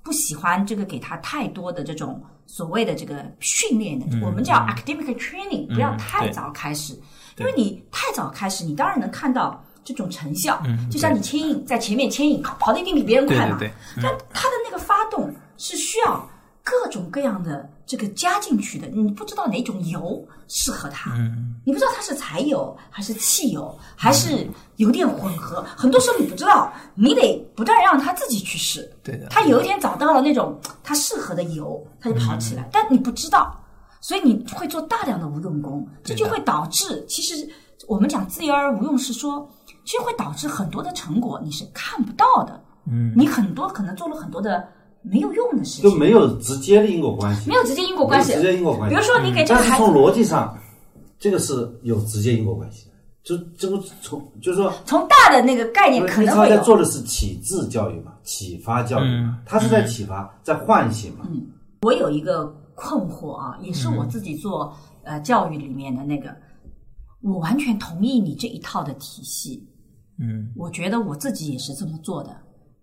[0.02, 6.94] 不喜欢这个给他太多的这种所谓的这个训练的，我们叫 academic training，不要太早开始，
[7.38, 13.58] 因为你太早开始，你当然能看到这种成效，就像你牵引在前面牵引跑的一定比别人快嘛，
[14.02, 16.30] 但他的那个发动是需要。
[16.66, 21.14] 各种各样的这个加进去的，你不知道哪种油适合它，
[21.66, 28.90] 你不知道它是柴油还是汽油还是油电混合，很多时候你不知道，你得不断让它自己去试。
[29.04, 33.54] 对的，他有一天找到了那种它适合的油，它就跑起来，但你不知道，
[34.00, 37.48] 所以你会做大量的无用功，这就会导致，其实
[37.88, 39.50] 我们讲自由而无用是说，
[39.84, 42.64] 其实会导致很多的成果你是看不到的。
[42.86, 44.66] 嗯，你很多可能做了很多的。
[45.04, 48.96] 没有用的事情，就没有直接的因果关系，没有直接因果关系，直接因果关系。
[48.96, 50.58] 比如说，你给这个孩子，但是从逻辑上，
[51.20, 52.94] 这个是有直接因果关系的。
[53.24, 61.26] 就这个从就是说，从大的那个概念可能会他在做的是启智教育嘛，启发教育嘛，他是在启发，在唤醒嘛。
[61.30, 61.42] 嗯，
[61.84, 66.36] 我有一个困惑啊，也是我自己做呃教育里面的那个，
[67.22, 69.66] 我完全同意你这一套的体系。
[70.20, 72.36] 嗯，我觉得我自己也是这么做的。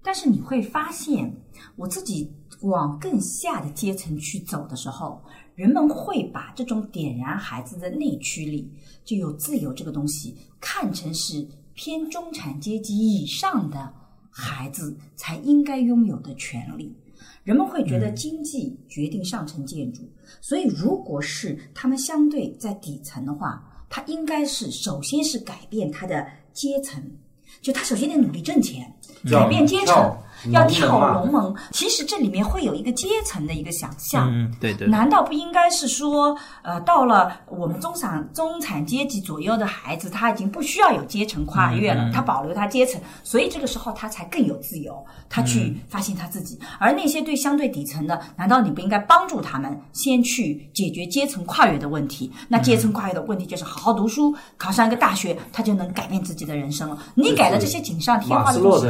[0.03, 1.35] 但是你会发现，
[1.77, 2.33] 我自己
[2.63, 5.23] 往更下的阶层去走的时候，
[5.55, 8.73] 人们会把这种点燃孩子的内驱力，
[9.05, 13.93] 就有自由这个东西，看成是偏中产阶级以上的
[14.31, 16.97] 孩子才应该拥有的权利。
[17.45, 20.03] 人们会觉得经济决定上层建筑，
[20.41, 27.03] 所以如果是他们相对在底层的话，他应该是首先是改变他的阶层。
[27.61, 28.95] 就他首先得努力挣钱，
[29.29, 30.17] 改变阶层。
[30.51, 34.29] 要跳龙门，其实这里面会有一个阶层的一个想象。
[34.33, 34.89] 嗯，对对。
[34.89, 46.59] 难道不应该是说，呃，到了我们中产中产阶级左右的孩子，他已经不需要有阶层跨越了，他保留他阶层，所以这个时候他才更有自由，他去发现他自己。
[46.79, 52.33] 而那些对相对底层的，难道你不应该帮助他们先去解决阶层跨越的问题？
[52.49, 56.99] 那阶层跨越的问题就是好好读书，考上一个大学，他就能改变自己的人生了。
[57.15, 58.87] 你改了这些锦上添花的东西。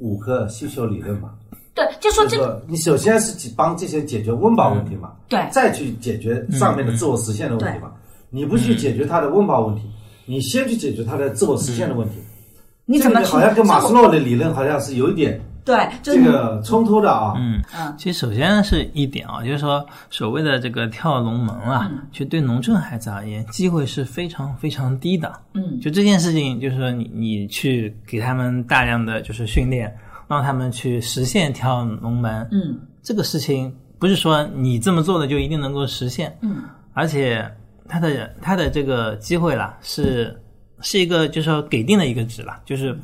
[0.00, 1.30] 五个需求理论嘛，
[1.74, 7.92] 对，就说这个，你首先是帮这些解决温饱问题嘛，对，再去解决上面的自我实现的问题嘛。
[8.30, 9.82] 你不去解决他的温饱问题，
[10.26, 12.16] 你先去解决他的自我实现的问题。
[12.84, 15.40] 你怎么好像跟马斯洛的理论好像是有一点。
[15.64, 25.32] 对，这个冲突的啊，嗯嗯，其实首先是一点啊，就是说所谓的这个跳龙门啊，其实对农村孩子而言，机会是非常非常低的。
[25.54, 29.94] 嗯，就这件事情，就是说你你去给他们大量的就是训练，
[30.28, 32.48] 让他们去实现跳龙门。
[32.50, 36.36] 嗯，这个事情不是说你这么做的就一定能够实现。
[36.40, 36.62] 嗯，
[36.94, 37.44] 而且
[37.86, 40.40] 他的他的这个机会啦，是
[40.80, 42.98] 是一个就是说给定的一个值了，就是。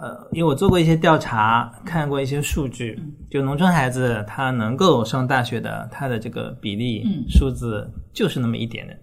[0.00, 2.98] 呃，因为我做过一些调查，看过一些数据，
[3.30, 8.98] 就农村孩子他能够上大学的，他的这个比例数字就是那么一点点。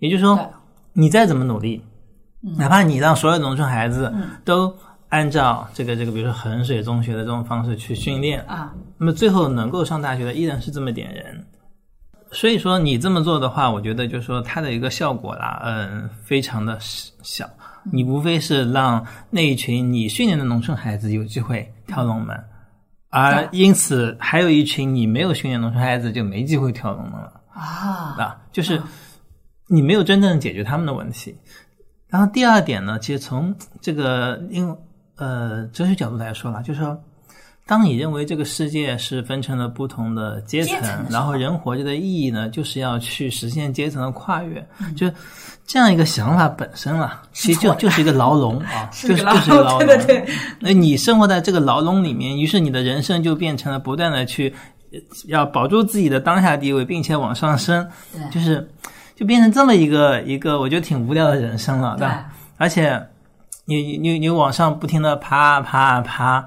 [0.00, 0.36] 也就是说，
[0.92, 1.80] 你再怎么努力，
[2.58, 4.12] 哪怕你让所有农村孩子
[4.44, 4.74] 都
[5.08, 11.46] 按照这个这个，比如说衡水中学的这种方式去训练啊，那么最后能够上大学的依然是这么点人。
[12.32, 17.48] 所以说，你这么做的话，我觉得就是说它的一个效果啦，嗯，非常的小。
[17.92, 22.38] 你无非是让那一群你训练的农村孩子有机会跳龙门，
[23.10, 28.16] 而因此还有一群你没有训练农村孩子就没机会跳龙门了啊！
[28.18, 28.82] 啊，就是
[29.68, 31.36] 你没有真正解决他们的问题。
[32.08, 34.76] 然后第二点呢，其实从这个因
[35.16, 37.02] 呃哲学角度来说了，就是说。
[37.66, 44.62] 当你认为这个世界是分成了不同的阶层，然后人活着的意义呢，就是要去实现阶层的跨越，
[44.94, 45.10] 就
[45.66, 49.86] 这样一个想法本身啊，其实就就是一个牢笼啊， 就是就是一个牢笼。
[49.86, 50.34] 对对对。
[50.60, 54.54] 那你生活在这个牢笼里面，于是你的人生就变成了不断的去
[55.28, 57.88] 要保住自己的当下地位，并且往上升，
[58.30, 58.68] 就是
[59.16, 62.26] 就变成这么一个一个我觉得挺无聊的人生了，对吧？
[62.58, 63.02] 而且
[63.64, 66.44] 你你你往上不停的爬爬爬。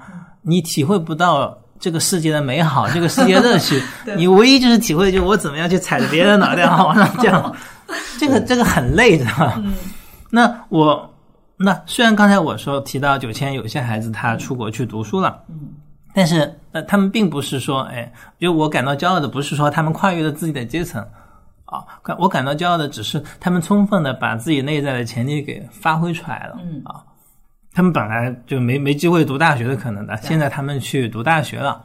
[0.48, 3.82] 你体会不到这个世界的美好， 这个世界乐趣。
[4.16, 7.54] 你唯一就是体会，就是我怎么样去踩着别人的脑袋往上 降，
[8.18, 9.62] 这个这个很累，知道吧？
[10.32, 11.14] 那我
[11.58, 15.70] 那虽然刚才我说提到九千，有些孩子他出国去读书了，嗯，
[16.14, 21.02] 但是呃，他们并不是说，哎，就我感到骄傲的不是说他们跨越了自己的阶层
[21.66, 27.04] 啊，感我感到骄傲的只是他们充分的把自己内在的潜力给发挥出来了，嗯啊。
[27.78, 31.80] 他们本来就没没机会读大学的可能的，现在他们去读大学了，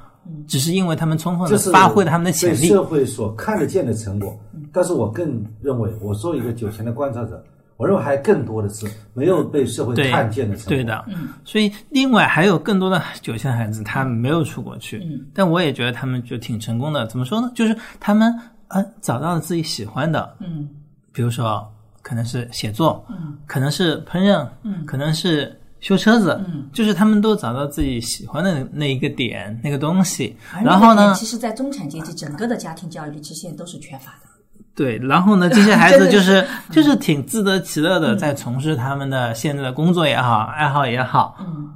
[0.48, 2.66] 只是因为他们充分的发挥了他们的潜力。
[2.68, 4.34] 社会所看得见的成果，
[4.72, 7.44] 但是我更认为，我作为一个九前的观察者，
[7.76, 10.74] 我认为还更多的是没有被社会看见的成果。
[10.74, 11.04] 对的，
[11.44, 15.26] 所以另外还有更多的九线孩子他没有出国去，嗯。
[15.34, 17.06] 但我也觉得他们就挺成功的。
[17.08, 17.52] 怎么说呢？
[17.54, 18.34] 就是他们
[18.68, 20.66] 呃找到了自己喜欢的，嗯。
[21.12, 21.70] 比如说
[22.00, 23.36] 可能是写作，嗯。
[23.44, 24.86] 可能是烹饪，嗯。
[24.86, 26.66] 可能是修车子，嗯。
[26.72, 34.30] 就是他们都找到自己喜欢的那一个点那个东西，然后呢其实，在中产阶级整个的家庭教育里，其实现在都是缺乏的。
[34.74, 41.68] 对，然后呢，这些孩子 就是就是挺自得其乐的，在从事他们的现在的工作也好，爱好也好，嗯。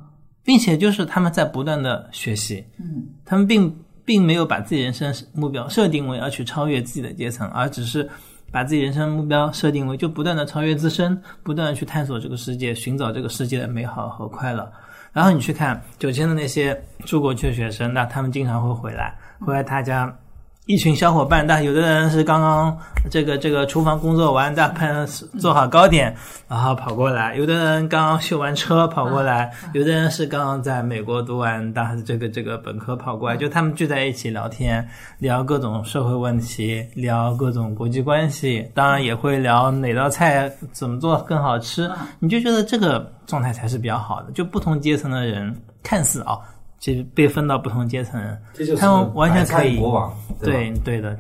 [0.42, 3.04] 并且就是他们在不断的学习，嗯。
[3.24, 8.08] 他们并并没有把自己人生目标设定为要去超越自己的阶层，而只是
[8.50, 14.70] 把自己人生目标设定为就不断的超越自身，不断的去探索这个世界，寻找这个世界的美好和快乐。
[15.12, 20.14] 然后你去看九千的那些出国去的学生，那他们经常会回来，回来他家。
[20.66, 22.76] 一群小伙伴，但有的人是刚刚
[23.08, 25.06] 这个这个厨房工作完，大喷
[25.38, 26.12] 做好糕点，
[26.48, 34.84] 然后跑过来；有的人刚刚修完车跑过来，有的人是刚刚在美国读完大这个这个本科跑过来，就他们聚在一起聊天，
[35.20, 41.88] 聊各种社会问题，聊各种国际关系，当然也会聊哪道菜怎么做更好吃。
[42.18, 46.55] 你就觉得这个状态才是比较好的，就不同阶层的人看似啊、其
[46.94, 48.20] 实被分到不同阶层
[48.78, 50.16] 他们完全可以国王，吧？
[50.42, 51.18] 对对的，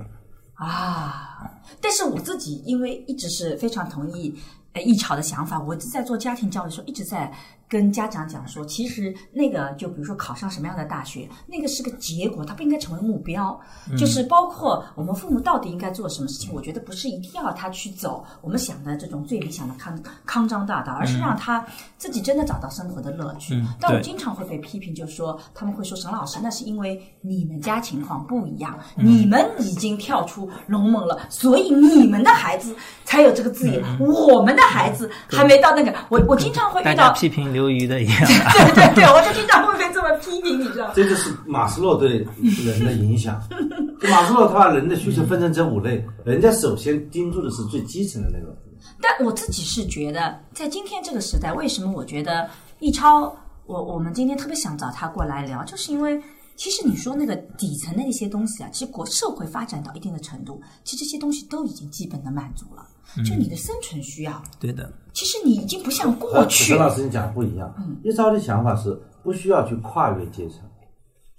[0.54, 1.50] 啊，
[1.80, 4.34] 但是我自己因为一直是非常同意
[4.74, 7.32] 呃易潮的想法，我一直在做家庭教育的时候，一直在
[7.68, 13.58] 跟家长讲说，其实那个就比如说考上什么样的大学，那个是个结果，它不应该成为目标。
[13.96, 21.64] 就是包括我们父母到底应该做什么事情，我觉得不是一定要他去走我们想的这种最理想的康康庄大道，而是让他
[21.98, 23.54] 自己真的找到生活的乐趣。
[23.54, 35.94] 嗯但我经常会被批评，就是说他们会说沈老师，那是因为你们家情况不一样，你们已经跳出龙门了，所以你们的孩子才有这个自由，我们的孩子还没到那个。
[36.08, 38.18] 我我经常会遇到，批评刘瑜的一样。
[38.52, 40.92] 对对对，我就经常会被这么批评，你知道吗？
[40.94, 43.40] 这就是马斯洛对人的影响。
[44.10, 48.54] 马斯洛他把人的需求分成这五类，人家首先盯住的是最基层的那个。
[49.00, 52.48] 但我自己是觉得，在今天这个时代，为什么我觉得
[52.78, 53.34] 易超，
[53.64, 56.22] 我我们今天特别想找他过来聊，就是因为
[56.56, 62.86] 其实你说那个底层的一些东西啊，其实国社会发展到一定的程度，其实这些东西都已经基本的满足了。
[63.24, 67.74] 就你的生存需要，对的，其实你已经不像过去陈老师你讲的不一样。
[67.78, 70.58] 嗯一超的想法是不需要去跨越阶层，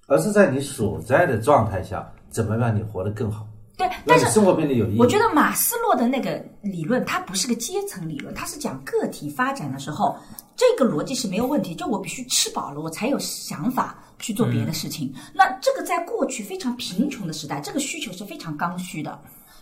[0.08, 3.48] 而是在你所在的状态下，怎么让你活得更好，
[3.78, 5.00] 对，但是生活变得有意义。
[5.00, 10.18] 我觉得马斯洛的那个理论，它不是个阶层理论，它是讲个体发展的时候，
[10.56, 11.76] 这个逻辑是没有问题。
[11.76, 15.14] 就我必须吃饱了，我才有想法去做别的事情。
[15.36, 19.20] 那这个在过去非常贫穷的时代，这个需求是非常刚需的。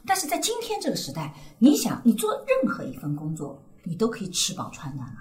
[0.07, 5.15] 但是在今天这个时代，你想，你做任何一份工作，你都可以吃饱穿暖了。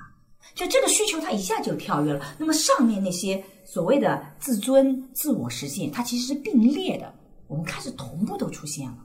[0.55, 2.25] 就这个需求，它一下就跳跃了。
[2.39, 7.12] 那么上面那些所谓的自尊、自我实现，它其实是并列的，
[7.49, 8.97] 我们开始同步都出现了。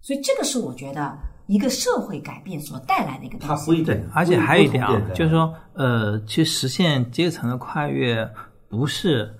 [0.00, 3.46] 所以这个是我觉得一个社会改变所带来的一个东西。
[3.48, 8.26] 它不一定，而且还有一点啊就是说，呃，去实现阶层的跨越，
[8.68, 9.34] 不是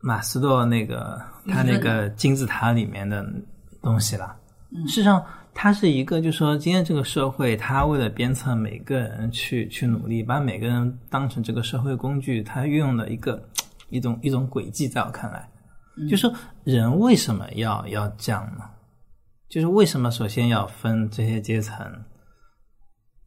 [0.00, 3.24] 马斯洛那个他那个金字塔里面的
[3.82, 4.34] 东西了。
[4.72, 5.24] 嗯事实上，
[5.58, 13.42] 它是一个，就是说，今天这个社会，它为了鞭策每个人去去努力，把每个人当成这个社会工具，它运用的一个
[13.88, 15.48] 一种一种轨迹，在我看来，
[16.10, 16.32] 就是说
[16.62, 18.64] 人为什么要要这样呢？
[19.48, 21.74] 就是为什么首先要分这些阶层？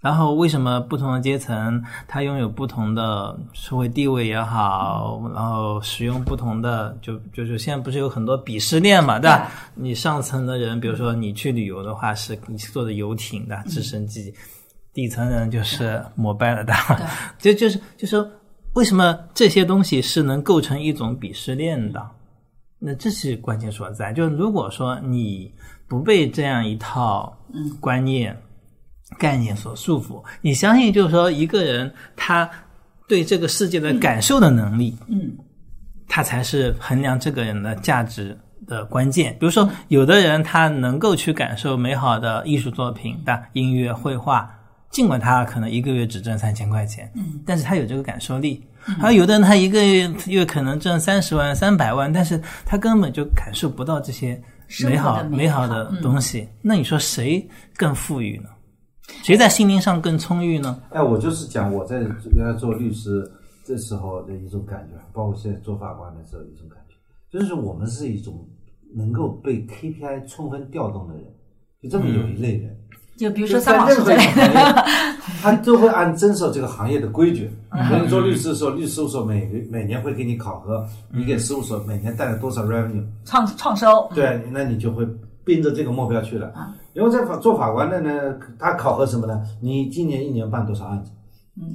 [0.02, 9.52] 然后为什么不同的阶层它拥有不同的社会地位也好，然后使用不同的就就是现在不是有很多鄙视链嘛，对吧？
[9.76, 14.34] 你上层的人，比如说你去旅游的话，是你坐的游艇的直升机，
[14.94, 16.74] 底层人就是摩拜了的，
[17.38, 18.26] 就就是就是说
[18.74, 22.02] 为什么这些东西是能构成一种鄙视链的？
[22.80, 24.14] 那这是关键所在。
[24.14, 25.54] 就是如果说你
[25.90, 27.38] 不被这样一套
[27.82, 28.34] 观念、
[29.18, 32.50] 概念所束缚，你相信就是说一个人他
[33.08, 35.32] 对这个世界的感受的能力，嗯，
[36.08, 38.38] 他才是衡量这个人的价值
[38.68, 39.36] 的关键。
[39.40, 44.50] 比如说，有的人他能够去感受美好的艺术作品的音乐、绘画，
[44.92, 48.64] 尽管他可能一个月只挣三千块钱，嗯，但是他有这个感受力。
[49.00, 54.42] 还有有的人他一个月月可能挣三十万、三百万，但是他根本就感受不到这些
[54.86, 56.48] 美好美好的东西。
[56.62, 57.46] 那你说谁
[57.76, 58.50] 更富裕呢？
[59.24, 60.80] 谁在心灵上更充裕呢？
[60.90, 62.00] 哎，我就是讲我在
[62.36, 63.30] 原来做律师
[63.64, 68.48] 这时候的一种感觉，包括现在做法官的时候一种感觉，就是我们是一种
[68.96, 71.24] 能够被 KPI 充分调动的人，
[71.84, 72.76] 就这么有一类人。
[73.18, 74.84] 就比如说在桑老师任何这类一个行业，
[75.44, 77.52] 他都会按遵守这个行业的规矩。
[77.70, 85.06] 比如你做律师的时候，律师事务所每每年会给你考核，你给事务所每年带来多少 revenue，创创收，对，那你就会
[85.46, 86.52] 奔着这个目标去了。
[86.94, 89.42] 因为在法做法官的呢，他考核什么呢？
[89.62, 91.12] 你今年一年办多少案子？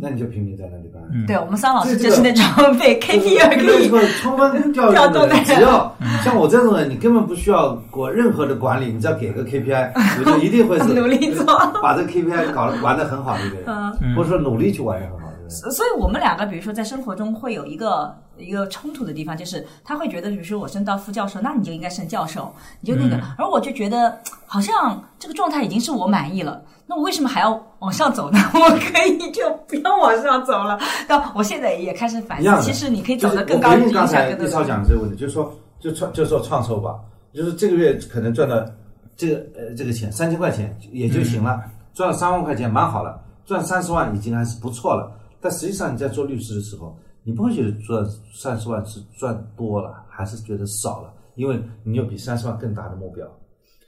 [0.00, 1.26] 那你就拼命在那里办。
[1.26, 2.42] 对我们桑老师就是那种
[2.78, 11.44] 被 KPI 可以这个充分调调动的人，只要像我这种人，你根本不需要过任何的管理，你只要给个 KPI， 我就一定会是努力做。
[11.82, 15.23] 把这 KPI 搞得玩得很好的一个人，或者说努力去玩也很好。
[15.48, 28.38] 所以我们两个，比如说在生活中会有一个一个冲突的地方，就是他会觉得，比如说我升到副教授，那你就应该升教授，你就那个，而我就觉得好像这个状态已经是我满意了，那我为什么还要往上走呢？
[28.54, 30.78] 我可以就不要往上走了。
[31.06, 36.96] 但我现在也开始反思，其实你可以走得更高，一下更多才一超讲的这个问题，就是说，就创，就说创收吧，
[37.32, 38.56] 就是这个月可能赚到
[39.16, 41.62] 这个呃这个钱三千块钱也就行了，
[41.94, 45.12] 赚了三万块钱蛮好了，赚三十万已经还是不错了。
[45.44, 53.26] 但实际上你在做律师的时候，你不会觉得赚三十万是赚多了，还是觉得少了，因为你有比三十万更大的目标。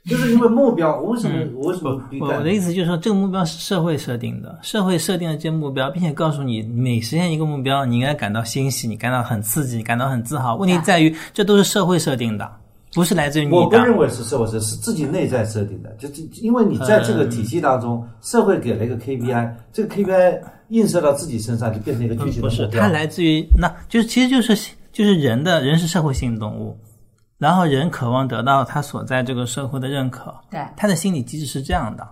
[0.05, 10.55] 就是因为目标，我为什么、我为什么比我我的意思就是说，这个目标是社会设定的，社会设定的这些目标，并且告诉你每实现一个目标，你应该感到欣喜，你感到很刺激，你感到很自豪。
[10.57, 12.49] 问题在于，这都是社会设定的，
[12.93, 13.57] 不是来自于你的。
[13.57, 15.89] 我不认为是社会设，是自己内在设定的。
[15.99, 20.39] 就是因为你在这个体系当中，社会给了一个 KPI，这个 KPI
[20.69, 26.77] 映射到自己身上，就变成一个具体的不是，它来自于那就是其实就是就是人的人是社会性动物，
[27.37, 32.07] 然后人渴望得到他所在这个社会的认可，对他的心理机制是这样的。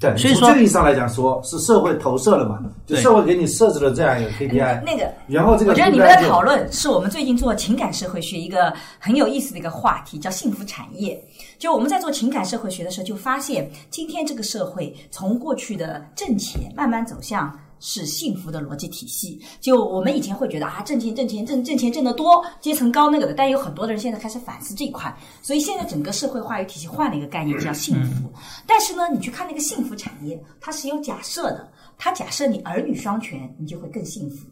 [0.00, 5.12] 对，所以说这个意义上来讲，说是社会投射了嘛，就社会给你设置了这样一个 KPI，那个。
[5.26, 11.20] 然后这个我觉得你们的讨论是我们最近做情感社会学一个很有意思的一个话题，叫幸福产业。
[11.58, 17.52] 就我们在做情感社会学的时候，就发现今天这个社会从过去的挣钱慢慢走向。
[17.80, 19.40] 是幸福的逻辑体系。
[19.60, 28.30] 就我们以前会觉得啊，挣钱挣钱挣挣钱挣得多，阶层高那个的，但有很多的人现在开始反思这一块，所以现在整个社会话语体系换了一个概念，叫幸福。
[28.66, 34.46] 但是呢，你去看那个幸福产业，它是有假设的，它假设你儿女双全，你就会更幸福。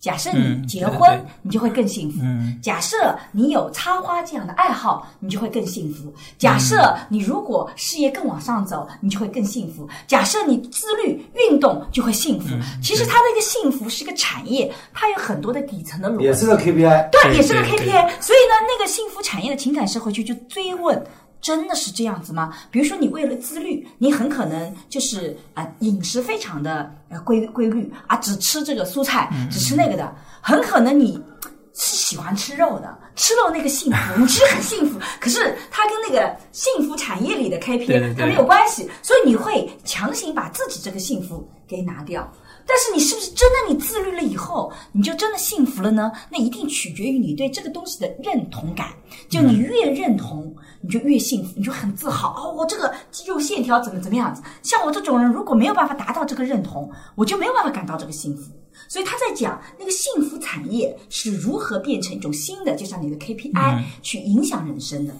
[0.00, 2.20] 假设你结婚，对你就会更幸福。
[2.22, 6.12] 嗯假设你有插花这样的爱好，你就会更幸福。
[6.38, 9.88] 假设你如果事业更往上走，你就会更幸福。
[10.06, 12.48] 假设你自律运动，就会幸福。
[12.82, 17.10] 其实它的一个幸福是一个产业，它有很多的底层的逻辑，也是个 KPI。
[17.10, 18.10] 对，也是个 KPI。
[18.20, 21.04] 所以呢，那个幸福产业的情感社会学就追问。
[21.40, 22.52] 真的是这样子吗？
[22.70, 31.20] 比如说，你为了自律，你很可能就是啊、呃饮食非常的呃规规律啊，只吃这个蔬菜，只吃那个的，很可能你
[31.74, 42.30] 是喜欢吃肉的，吃肉那个幸福，你其实很幸福， 可是它跟那个幸福产业里的对对它没有关系，所以你会强行把自己这个幸福给拿掉。
[42.68, 46.12] 但是你是不是真的你自律了以后，你就真的幸福了呢？
[46.30, 48.88] 那一定取决于你对这个东西的认同感。
[49.30, 52.54] 就你越认同，你就越幸福，你就很自豪哦。
[52.54, 54.42] 我这个肌肉线条怎么怎么样子？
[54.62, 58.52] 像我这种人，如果没有办法达到这个认同，我就没有办法感到这个幸福。
[58.86, 65.12] 所以他在讲那个幸福产业是如何变成一种新的，就像你的 KPI、去影响人生的。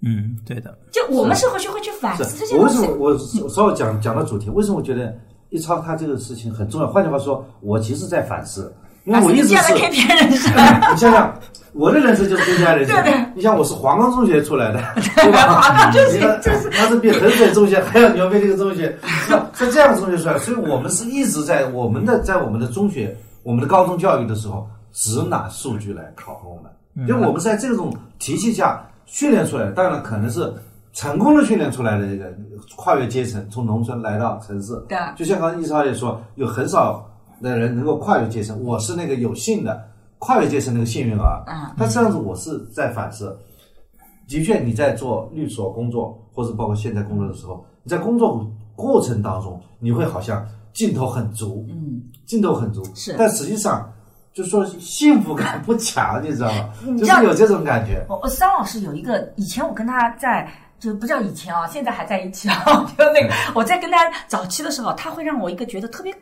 [0.00, 3.44] 嗯，对的，就我们社会学会去反思这些东西我为什么。
[3.44, 4.50] 我稍微讲讲到主题？
[4.50, 5.16] 为什么我觉得
[5.54, 6.88] 一超他这个事情很重要？
[6.88, 8.74] 换句话说，我其实在反思，
[9.04, 11.32] 因为我一直是你想想，
[11.72, 13.30] 我的人生就是 KPI 人生。
[13.36, 14.82] 你像，我是黄冈中学出来的，
[15.14, 15.60] 对吧？
[15.60, 18.98] 华冈中学就是他是比衡水中学还要牛逼的一个中学，
[19.28, 19.48] 是吧？
[19.54, 30.52] 是这样的中学出来，所以我们是一直在我们的在我们的中学、我们的高中教育的时候，只拿数据来考核我们，因为我们在这种体系下训练出来的，当然可能是。
[30.94, 32.32] 成功的训练出来的一个
[32.76, 37.04] 跨越阶层，从农村来到城市，对就像刚才易超也说，有很少
[37.42, 39.88] 的人能够跨越阶层，我是那个有幸的
[40.20, 41.42] 跨越阶层那个幸运儿。
[41.48, 43.36] 嗯那这样子，我是在反思。
[44.28, 53.92] 的确，你在做律所工作，或者包括现在工作的时候，你在工作过程当中，你会好像劲头很足，嗯，劲头很足，是但实际上
[54.32, 56.70] 就是说幸福感不强，你知道吗？
[56.86, 58.06] 你就是有这种感觉。
[58.08, 60.48] 我我桑老师有一个，以前我跟他在。
[60.84, 62.62] 就不叫以前啊，现在还在一起啊。
[62.98, 66.14] 就那个，我在跟他早期的时候，他会让我一个觉得特别，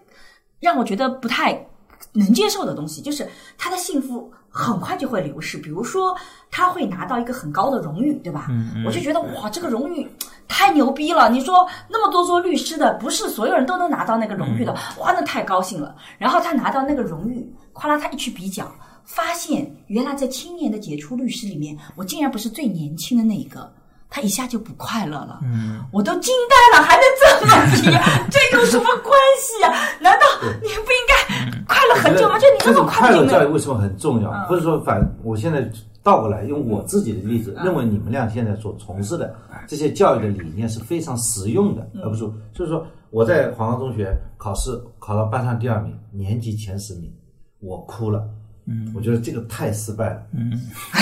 [0.61, 1.53] 让我觉得不太
[2.13, 5.59] 能接受的东西，就是他的幸福很快就会流逝。
[5.59, 6.17] 比如说，
[6.51, 8.47] 他会拿到一个很高的荣誉，对吧？
[8.87, 10.07] 我就觉得哇，这个荣誉
[10.47, 11.31] 太牛逼了！
[11.31, 15.97] 你说那么多做律师的，不是所有人都能拿到那个荣誉的，哇，那太高兴了。
[16.19, 18.71] 然后他拿到那个荣誉，夸啦，他一去比较。
[19.05, 23.73] 发现原来在青年的杰出律师里面，我竟然不是最年轻的那一个。
[24.13, 25.41] 他一下就不快乐了。
[25.43, 27.85] 嗯，我都惊呆了，还能这么提，
[28.31, 29.73] 这有什么关系啊？
[30.01, 30.27] 难道
[30.61, 32.39] 你不应该快乐很久吗？
[32.39, 34.31] 就你这么快乐教育，为什么很重要？
[34.47, 35.67] 不是说反，我现在
[36.03, 39.35] 倒过来用我自己的例子，认为你们俩现在所从事的
[39.67, 47.11] 这些教育的理念是非常实用的，而不是就是说我在黄冈中学考试考到班上第二名，年级前十名，
[47.61, 48.23] 我哭了。
[48.67, 50.23] 嗯，我觉得这个太失败了。
[50.33, 50.53] 嗯，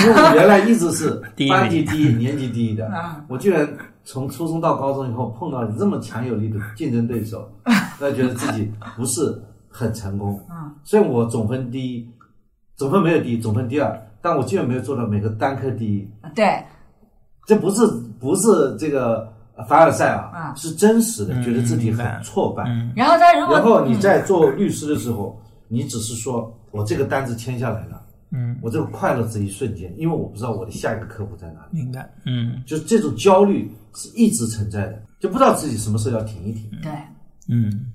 [0.02, 1.10] 因为我原来一直是
[1.48, 2.90] 班级第一、 年级第一的，
[3.28, 3.68] 我居然
[4.04, 7.50] 从初中到高中以后碰到这么强有力的竞争对手，
[8.00, 10.40] 那觉得自己不是很成功。
[10.50, 12.08] 嗯，虽然我总分第一，
[12.76, 16.08] 总分没有第一，总分第二，但我居然没有做到每个单科第一。
[16.34, 16.64] 对，
[17.46, 17.86] 这不是
[18.18, 19.30] 不是这个
[19.68, 20.54] 凡尔赛啊，啊。
[20.56, 22.64] 是真实的，觉得自己很挫败。
[22.96, 25.38] 然后他如果然后你在做律师的时候，
[25.68, 32.62] 你只是说我这个单子签下来了，嗯，我这个快乐只一瞬间，因为我不知道我的下一个客户在哪里，明白，嗯。
[32.66, 36.70] 就是这种焦虑是一直存在的，就不知道自己什么时候要停一停。
[36.82, 36.92] 对，
[37.48, 37.86] 嗯，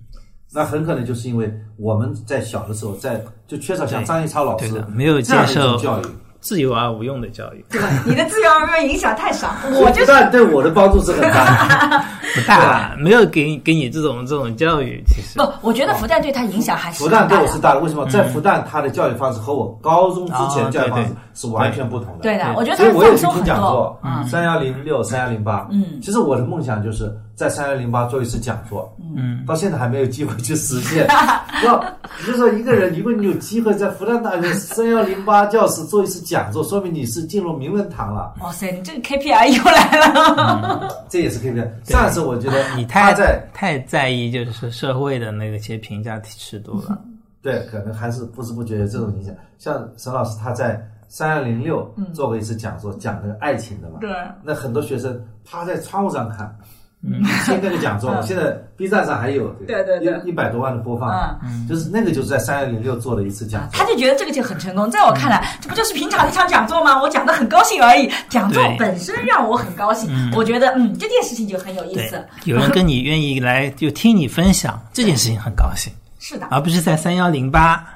[0.51, 6.05] 那很可能就是因为我们在小的时候，在就缺少像张一超老师，没有这样的一接受种教育，
[6.45, 7.89] 自由而无用的教育对吧？
[8.05, 12.05] 你的自由而无用影响太少， 我就是不但对我的帮助是很大的。
[12.35, 17.25] 不大，没有给给你这种这种教育，其实不，我觉得复旦对他影响还是复旦。
[17.27, 18.05] 对我是大的，为什么？
[18.09, 22.23] 在复旦，他的教育方式和我高中之前哦教育方式是完全不同的。
[22.23, 31.05] 对的，我觉得所以他我也去听放松很多讲座。，嗯，三幺零六、三幺零八，嗯其实我的梦想就是在三幺零八做一次讲座，嗯，到现在还没有机会去实现。
[31.63, 31.79] 要
[32.25, 41.05] 就是说一个人，如果你有机会在复旦大学三幺零八教室做一次讲座，说明你是进入名人堂了，哇塞，你这个 KPI 又来了。
[41.09, 41.67] 这也是 KPI。
[41.83, 46.97] 上一次我觉得你太在太在意就是社会的那个些评价尺度了，
[47.41, 49.33] 对，可能还是不知不觉有这种影响。
[49.57, 53.97] 像沈老师他在三幺零六做过一次讲座，讲那个爱情的嘛。
[53.99, 54.09] 对，
[54.43, 56.55] 那很多学生趴在窗户上看，
[57.03, 63.79] 嗯，听那个讲座，现在 B 站上还有，对对对一一百多万的播放，嗯，就是那个就是在三幺零六做的一次讲座。
[63.79, 63.85] 他。
[63.85, 64.91] 就觉得这个就很成功。
[64.91, 67.01] 在我看来，这不就是平常一场讲座吗？
[67.01, 68.11] 我讲的很高兴而已。
[68.27, 77.87] 讲座本身让我很高兴，我觉得嗯，这件事情就很有意思。，有人跟你愿意来就听你分享这件事情很高兴，是的，而不是在三幺零八，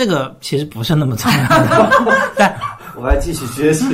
[0.00, 2.58] 这个其实不是那么重要的， 但
[2.96, 3.84] 我还继续学习。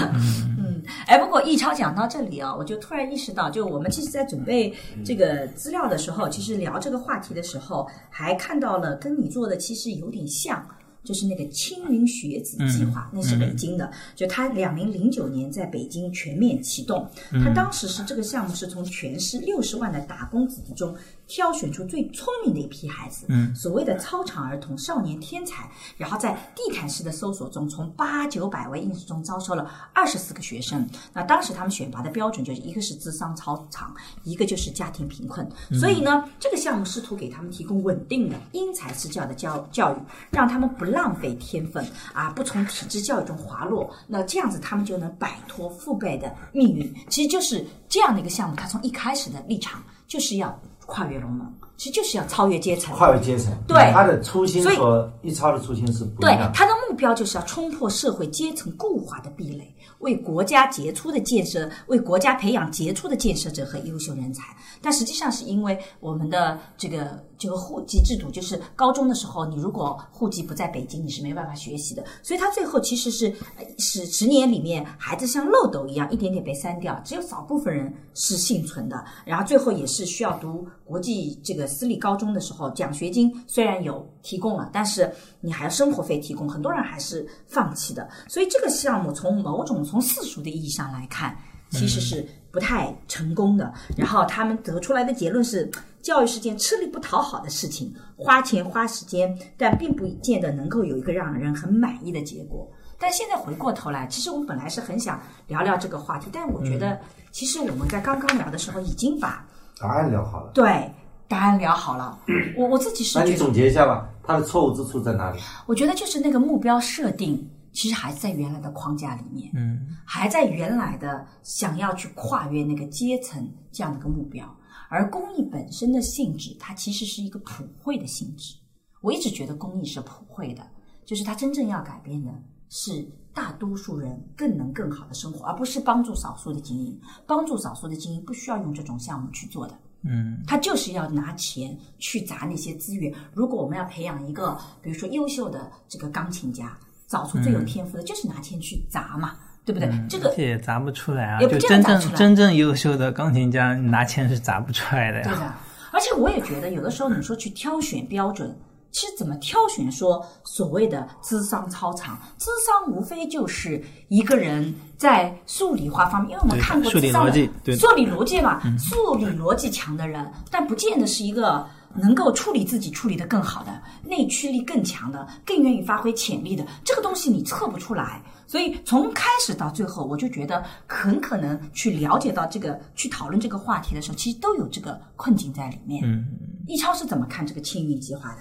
[0.00, 4.72] 嗯，哎，不过易超讲到这里啊，我就突然意识到，就我们其实，在准备
[5.04, 10.64] 这个资料的时候，其实聊这个话题的时候，还看到了跟你做的其实有点像。
[11.04, 17.08] 就是那个青云学子计划，那是北京的，就他两零零九年在北京全面启动。
[17.44, 20.92] 他当时是这个项目是从全市六十万的打工子弟中
[21.26, 30.88] 挑选出最聪明的一批孩子，嗯，所谓的操场儿童、少年天才，然后在地毯式的搜索中，从八九百位应试中招收了二十四个学生。
[31.12, 35.48] 那当时他们选拔的标准就是一个是智商超常，一个就是家庭贫困。
[35.72, 39.98] 所以呢，这个项目试图给他们提供稳定的因材施教的教教育，
[40.30, 43.92] 让他们不浪费天分啊，不从体制教育中滑落。
[44.06, 46.94] 那这样子他们就能摆脱父辈的命运。
[47.08, 50.56] 其实就是这样的一个项目，它从一开始的立场就是要
[50.86, 52.94] 跨越龙门，其实就是要超越阶层。
[52.94, 56.52] 跨越阶层，对他的初心和一超的初心是不一对样的。
[56.54, 64.44] 他的目标就是要冲破社会阶层固化的壁垒，为国家杰出的建设，为国家培养杰出的建设者和优秀人才。
[64.80, 72.04] 但实际上是因为我们的这个这个户籍制度，就是高中的时候，你如果户籍不在北京，你是没办法学习的。
[72.22, 73.26] 所以他最后其实是
[73.56, 79.04] 呃十十年里面，孩子像漏斗一样一点点被删掉，只有少部分人是幸存的。
[79.24, 88.08] 然后最后也是需要读国际这个私立高中的时候，奖学金虽然有提供了，但是你还要生活费提供，很多人还是放弃的。
[88.28, 91.36] 所以这个项目从某种从世俗的意义上来看，
[91.70, 93.72] 其实是不太成功的。
[93.96, 95.70] 然后他们得出来的结论是，
[96.06, 102.64] 教育是件吃力不讨好的事情，花钱花时间，但并不见得能够有一个让人很满意的结果。
[102.96, 106.96] 但现在回过头来，其实我们本来是很想聊聊这个话题，但我觉得
[107.32, 109.44] 其实我们在刚刚聊的时候已经把
[109.80, 110.88] 答案聊好了，对
[111.26, 112.16] 答案聊好了。
[112.56, 115.40] 我我自己是那你总结一下吧，它的错误之处在哪里？
[115.66, 124.46] 我觉得就是那个目标设定，其实还在原来的框架里面，嗯，还在原来的想要去跨越那个阶层这样的一个目标。
[124.88, 128.54] 而公益本身的性质，它其实是一个普惠的性质。
[129.02, 130.66] 我一直觉得公益是普惠的，
[131.04, 132.32] 就是它真正要改变的
[132.68, 136.98] 是大多数人更能更好的生活，而不是帮助少数的精英。
[137.26, 139.78] 帮助少数的精英不需要用这种项目去做的。
[140.02, 143.12] 嗯，他就是要拿钱去砸那些资源。
[143.32, 146.78] 如果我们要培养一个，比如说优秀的这个钢琴家，
[147.08, 149.36] 找出最有天赋的，就是拿钱去砸嘛。
[149.66, 149.90] 对不对？
[150.08, 155.24] 这个也砸不出来啊，也不就真正真正优秀的钢琴家拿钱是砸不出来的呀。
[155.24, 155.54] 对的，
[155.90, 158.56] 而且我也觉得，有的时候你说去挑选标准，
[158.92, 171.66] 其实怎么挑选说所谓的智商超常，智商无非就是一个人在数理化方面，因为我们看过数理智商的逻辑数理逻辑嘛，数理逻辑强的人，但不见得是一个。
[171.98, 178.22] 能够处理自己处理得更好的，内驱力更强的，更愿意发挥潜力的，这个东西你测不出来。
[178.46, 186.02] 所以从开始到最后，我就觉得很可能去了解到这个，去讨论这个话题的时候，其实都有这个困境在里面。
[186.04, 186.24] 嗯
[186.68, 188.38] 易超是怎么看这个青运计划的？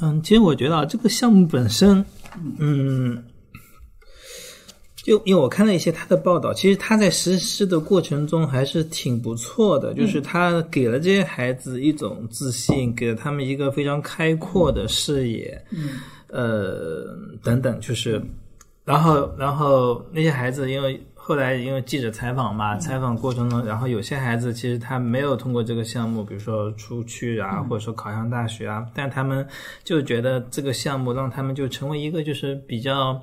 [0.00, 2.04] 嗯，其实我觉得啊，这个项目本身，
[2.58, 3.22] 嗯，
[5.02, 15.90] 就因为我看了一些他的报道，其实他在实施的过程中还是挺不错的，就是他给了这些孩子一种自信，给了他们一个非常开阔的视野，嗯，
[16.28, 18.22] 呃，等等，就是，
[18.84, 21.00] 然后，然后那些孩子因为。
[21.24, 29.46] 后来因为记者采访嘛，采访过程中，然后有些孩子其实他没有通过这个项目，比如说出去啊，或者说考上大学啊，但他们
[29.84, 33.22] 就觉得这个项目让他们就成为一个就是比较，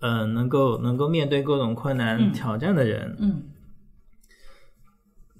[0.00, 3.16] 呃，能够能够面对各种困难挑战的人。
[3.20, 3.42] 嗯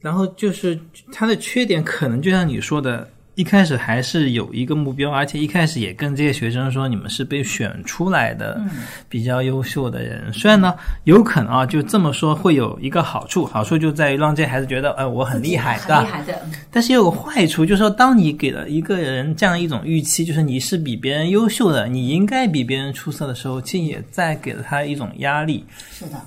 [0.00, 0.80] 然后就是
[1.12, 3.10] 他的缺点，可能就像你说的，
[3.40, 8.60] 一开始还是有一个目标，而且一开始也跟这些学生说，你们是被选出来的
[9.08, 10.30] 比较优秀的人。
[10.30, 10.74] 虽然呢，
[11.04, 16.10] 有可能啊，就这么说会有一个好处，好处就在于让这些孩子觉得，哎、我很厉害，对吧很厉？
[16.10, 16.32] 害的。
[16.44, 25.64] 嗯但是也有个坏处，就是说，当你给了一个人这样一种预期，就是你是比别人优秀的，你应该比别人出色的时候，其实也在给了他一种压力。
[25.90, 26.20] 是的，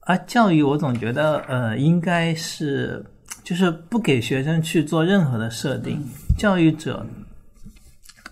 [0.00, 3.04] 而教育，我总觉得，呃，应该是
[3.44, 6.02] 就是不给学生去做任何的设定。
[6.40, 7.04] 教育者，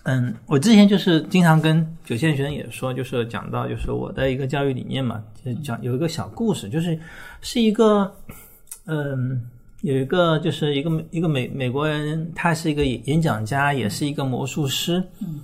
[0.03, 6.99] 嗯，我之前就是经常跟九线学生也说，就是讲到就是我的一个教育理念嘛，就讲有一个小故事，就是
[7.41, 8.11] 是一个，
[8.85, 9.49] 嗯。
[9.81, 15.01] 有一个就是一个一个美美国人，他是一个演讲家，也是一个魔术师。
[15.21, 15.39] 嗯。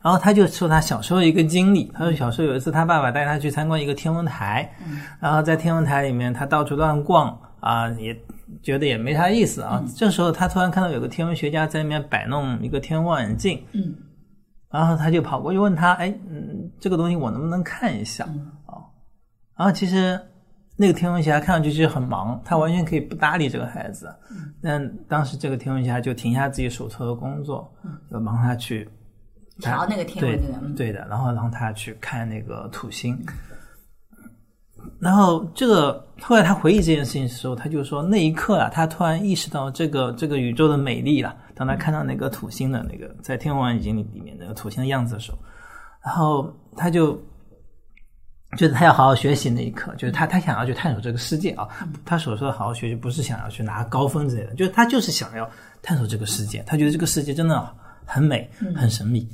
[0.00, 4.74] 然后他就说他小时候一个经历，他说小时候有一次他爸爸带他去参观一个天文台，
[5.20, 8.18] 然后在天文台里面他到处乱逛啊，也
[8.62, 9.84] 觉得也没啥意思啊。
[9.96, 13.94] 这时候他突然看到有个天文学家在那边摆弄一个天文望远镜，嗯，
[14.70, 18.24] 然后他就跑过去问他，哎，嗯，这个东西我能不能看一下？
[18.66, 18.82] 哦，
[19.56, 20.20] 然后其实
[20.76, 24.14] 那个天文学家看上去就是很忙，他完全可以不搭理这个孩子，
[24.62, 27.72] 但当时这个天文学家就停下自己手头的工作，
[28.10, 28.88] 就帮他去
[29.60, 33.16] 调那个天文对的，然后让他去看那个土星。
[35.00, 41.34] 然后这个后来他回忆这件事情的时候，他就说那一刻啊，他突然意识到这个这个宇宙的美丽了。
[41.54, 45.38] 当他看到那个土星的那个在天文望远镜里里面那个土星的样子的时候，
[46.04, 47.14] 然后他就
[48.56, 51.68] 觉得他要好好学习那一刻，就是他他想要去探索这个世界啊。
[52.04, 55.48] 他所说的好好学习，不是想要去拿高分之类的，就是他就是想要
[55.80, 56.62] 探索这个世界。
[56.66, 57.68] 他觉得这个世界真的
[58.04, 59.28] 很美，很神秘。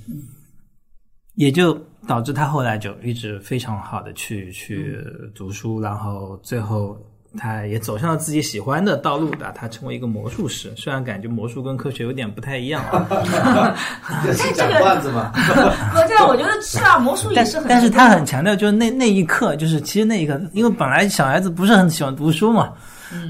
[1.34, 4.98] 也就导致他后来就一直非常好的去去
[5.34, 6.96] 读书，然后最后
[7.38, 10.72] 他也走向了自己喜欢的道路的，他成为一个魔术师。
[10.76, 13.76] 虽然感觉魔术跟科学有点不太一样啊，
[14.26, 15.30] 就是讲段子嘛。
[15.94, 22.72] 我这样我觉得是啊，魔术也但是很，但是他很强调，就是那那一刻，就是其实那一刻，因为本来小孩子不是很喜欢读书嘛。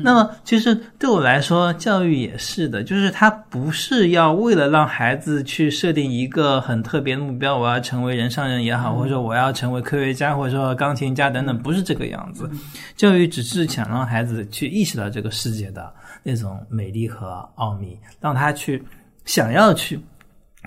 [0.03, 12.51] 那么，其实对我来说，教育也是的，就是他不是要为了让孩子去设定一个很特别的目标，我要成为人上人也好，或者说我要成为科学家，或者说钢琴家等等，不是这个样子。
[12.97, 18.83] 教育只是想让孩子去意识到这个世界的那种美丽和奥秘，让他去
[19.25, 19.99] 想要去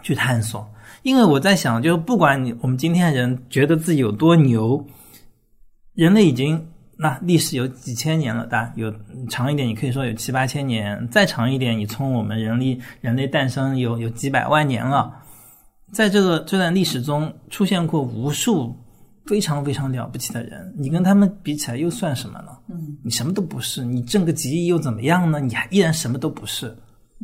[0.02, 0.68] 去探索。
[1.04, 4.86] 因为我在想，就不管你我们今天人觉得自己有多牛，
[5.94, 8.94] 人类已经那历史有几千年了，大有
[9.30, 15.14] 长一点，你可以说有七八千年；再长一点，你从我们人类人类诞生有有几百万年了。
[15.92, 18.76] 在这个这段历史中，出现过无数
[19.26, 22.48] 非常非常了不起的人，你跟他们比起来又算什么呢？
[22.70, 25.40] 嗯你什么都不是，你挣个几亿又怎么样呢？
[25.40, 26.76] 你还依然什么都不是。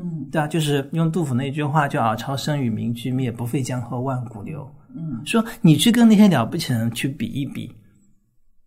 [0.01, 4.69] 嗯对啊，就是用杜甫那句话叫“尔朝生与名俱灭，不废江河万古流”。
[4.95, 7.71] 嗯，说你去跟那些了不起的人去比一比，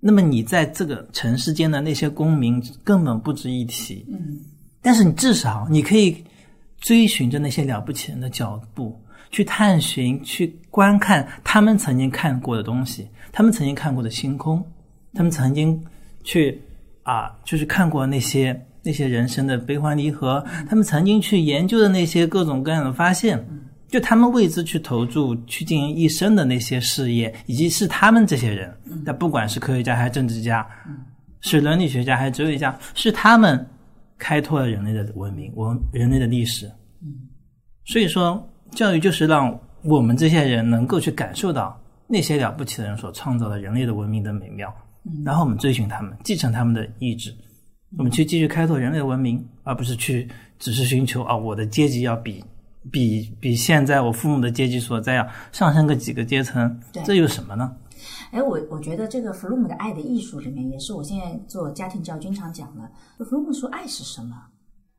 [0.04, 4.04] 那么你在这个城市间的那些公民根本不值一提。
[4.10, 4.40] 嗯
[4.84, 6.24] 但是你至少你可以
[6.80, 9.00] 追寻着那些了不起人的脚步，
[9.30, 14.60] 去探寻、去观看他们曾经看过的东西，他们曾经看过的星空，
[15.14, 15.80] 他们曾经
[16.24, 16.60] 去
[17.04, 23.38] 啊，就是看过那些那些人生的悲欢离合，他们曾经去研究的那些各种各样的发现，
[23.92, 28.74] 就他们为之去投注、去经营一生的那些事业，以及是他们这些人，
[29.04, 30.66] 那不管是科学家还是政治家，
[31.42, 33.66] 是伦理学家还是哲学家，是他们
[34.16, 36.72] 开拓了人类的文明、文人类的历史。
[37.84, 44.74] 所以说，教育就是让我们这些人能够去感受到那些了不起的人所创造的人类的文明的美妙，
[45.22, 47.30] 然后我们追寻他们，继承他们的意志，
[47.98, 50.26] 我们去继续开拓人类文明，而不是去
[50.58, 52.42] 只是寻求啊，我的阶级要比。
[52.90, 57.76] 比比现在我父母的阶级所在要上升个几个阶层，这有什么呢？
[58.32, 63.24] 哎，我我觉得这个弗洛姆的《爱的艺术》里面，也是我现在做家庭教育经常讲的。
[63.24, 64.34] 弗洛姆说，爱是什么？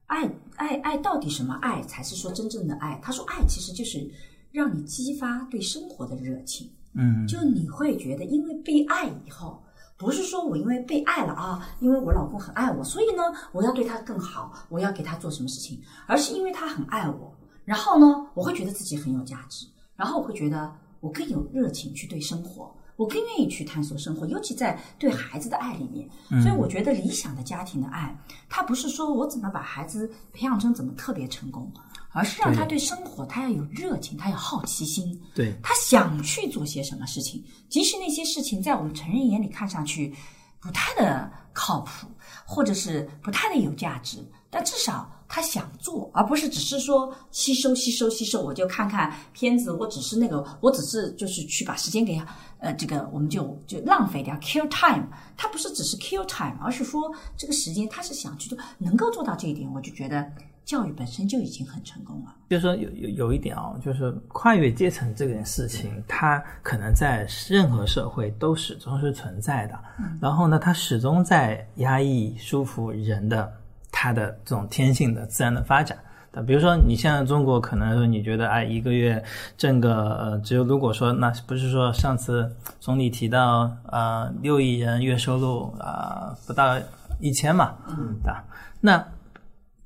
[0.05, 2.99] 爱爱爱到底什么爱才是说真正的爱？
[3.01, 4.07] 他说，爱其实就是
[4.51, 6.69] 让你激发对生活的热情。
[6.93, 9.61] 嗯，就你会觉得，因为被爱以后，
[9.97, 17.32] 不是说我因为被爱了啊，因为我老公很爱我，所以呢，我要对他更好，我要给他做什么事情，而是因为他很爱我。
[17.65, 26.07] 然后呢，我会觉得自己很有价值，然后我会觉得我更有热情去对生活，我更愿意去探索生活，尤其在对孩子的爱里面。
[26.41, 28.13] 所以我觉得理想的家庭的爱，
[28.49, 31.71] 它不是说我怎么把孩子培养成怎么特别成功，
[32.11, 40.13] 而是让他对生活他要有热情，他有好奇心，对他想去做些什么事情，即使那些事情在我们成人眼里看上去
[40.59, 42.07] 不太的靠谱，
[42.45, 44.17] 或者是不太的有价值，
[44.49, 45.09] 但至少。
[45.27, 48.43] 他想做，而不是只是说吸收、吸收、吸收。
[48.43, 52.21] 我就看看片子，我只是那个，我只是就是去把时间给，
[52.59, 55.07] 呃，这个我们就就浪费掉，kill time。
[55.35, 60.31] 他不是只是 kill time，而是说这个时间他是想去做，能够做到这一点，我就觉得
[60.63, 62.35] 教育本身就已经很成功了。
[62.49, 69.79] 就是说有有有一点啊，就是跨越阶层这件事情，它可能在任何社会都始终是存在的。
[70.21, 73.51] 然后呢，它始终在压抑、束缚人的。
[73.93, 75.95] 它的这种天性的自然的发展，
[76.31, 79.23] 那比如说你现在中国可能说你觉得哎一个月
[79.55, 86.75] 挣个呃只有如果说那不是说上次总理提到呃六亿人月收入啊不到
[87.21, 88.43] 一千嘛，嗯，对吧？
[88.81, 89.05] 那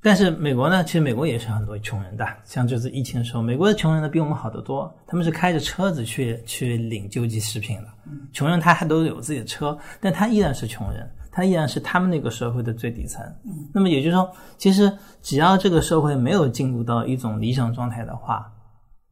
[0.00, 7.88] 但是美国呢，其实美国也是很多穷人的，像这次疫情的时候，美国的穷人呢比我们好得多，他们是开着车子去去领救济食品的，
[8.32, 11.08] 穷人他还都有自己的车，但他依然是穷人。
[11.30, 13.24] 他依然是他们那个社会的最底层。
[13.44, 18.50] 嗯，那么也就是说，其实只要这个社会没有进入到一种理想状态的话，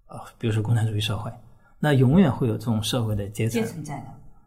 [0.09, 1.31] 呃，比如说共产主义社会，
[1.79, 4.07] 那永远会有这种社会的阶层阶层在的。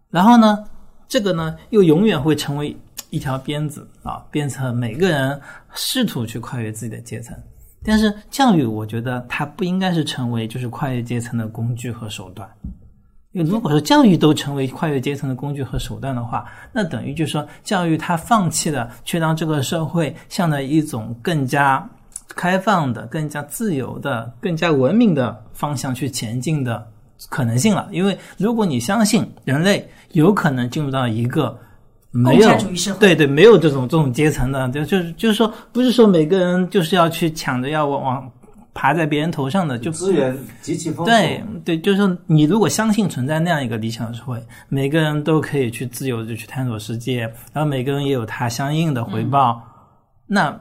[0.10, 0.66] 然后呢，
[1.08, 2.76] 这个呢又永远会成为
[3.10, 5.40] 一条鞭子啊，鞭策每个人
[5.74, 7.38] 试图去跨越自己的阶层。
[7.84, 12.50] 但是教育，我觉得它不应该是成为就是跨越阶层的工具和手段。
[13.32, 21.88] 因为如果说教育都成为跨越阶层的工具和手段的话，那等于就是说教育它放弃了去让这个社会向着一种更加
[22.30, 26.84] 开放的、更加自由的、更加文明的方向去前进的
[27.30, 27.88] 可能性了。
[27.92, 31.56] 因为如果你相信人类有可能进入到一个
[32.10, 32.50] 没有
[33.00, 38.32] 对对没有这种这种阶层的，就就是就是说不是说每个人就是要去抢着要往往。
[38.80, 41.06] 爬在别人头上的就资源极其丰富。
[41.06, 49.62] 对对，就是你如果相信存在那样一个理想社会，每个人都可以去自由的去探索世界，然后每个人也有他相应的回报。
[50.26, 50.58] 那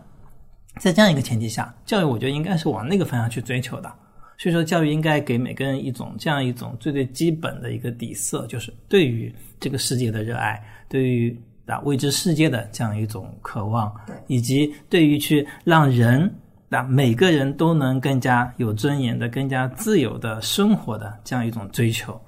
[0.80, 3.88] 在这样一个前提下，教育我觉得应该是往那个方向去追求的。
[4.36, 13.94] 所以说，教育应该给每个人一种这样一种最最基本的一个底色，就是对于这个世界的热爱，对于啊未知世界的这样一种渴望，
[14.26, 16.28] 以及对于去让人。
[16.68, 22.20] 那每个人都能更加有尊严的、更加自由的生活的这样一种追求，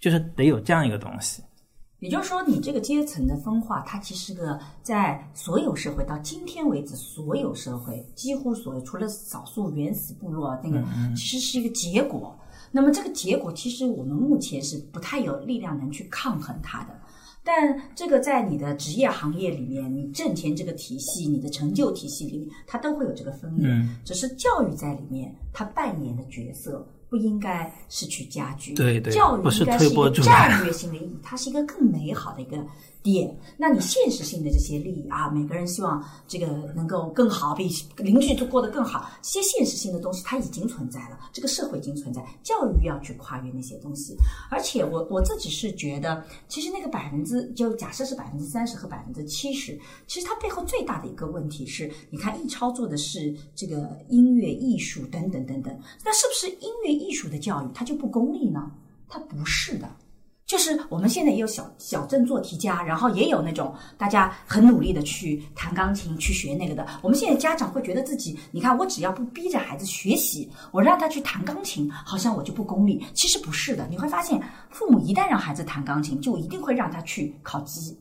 [0.00, 1.42] 就是得有这样一个东西。
[2.00, 10.84] 也就是说，你这个阶层的分化，它其实个在所有社会到今天为止，所有社会几乎所有，除了少数原始部落那个，
[11.14, 12.38] 其实是一个结果。
[12.70, 16.94] 那么这个结果，其实我们目前是不太有力量能去抗衡它的。
[17.46, 23.68] 但这个在你的职业行业里面，你挣钱这个体系，你的成就体系里面，它都会有这个分野。
[24.04, 28.74] 只是教育在里面，它扮演的角色不应该是去加剧。
[28.74, 32.58] 对对，教育应该是一个战略性的意义，它是一个更美好的一个。
[33.06, 44.16] 点，那你现实性的这些利益啊，每个人希望这个能够更好，比邻居都过得更好，些现实性的东西它已经存在了，这个社会已经存在，教育要去跨越那些东西。
[44.50, 49.78] 而且我我自己是觉得，其实那个百分之就假设是百分之三十和百分之七十，
[50.08, 58.72] 其实它背后最大的一个问题是，你看易超做的是这个音乐艺术等等等等，那是不是音乐艺术的教育它就不功利呢？
[59.08, 59.88] 它不是的。
[60.46, 66.86] 就是我们现在也有小小镇做题家，然后也有那种大家很努力的去弹钢琴、去学那个的。
[67.02, 73.04] 我们现在家长会觉得自己，你看我只要不逼着孩子学习，我让他去弹钢琴，好像我就不功利。
[73.12, 74.40] 其实不是的，你会发现，
[74.70, 77.98] 父母一旦让孩子弹钢琴，就一定会让他去考级。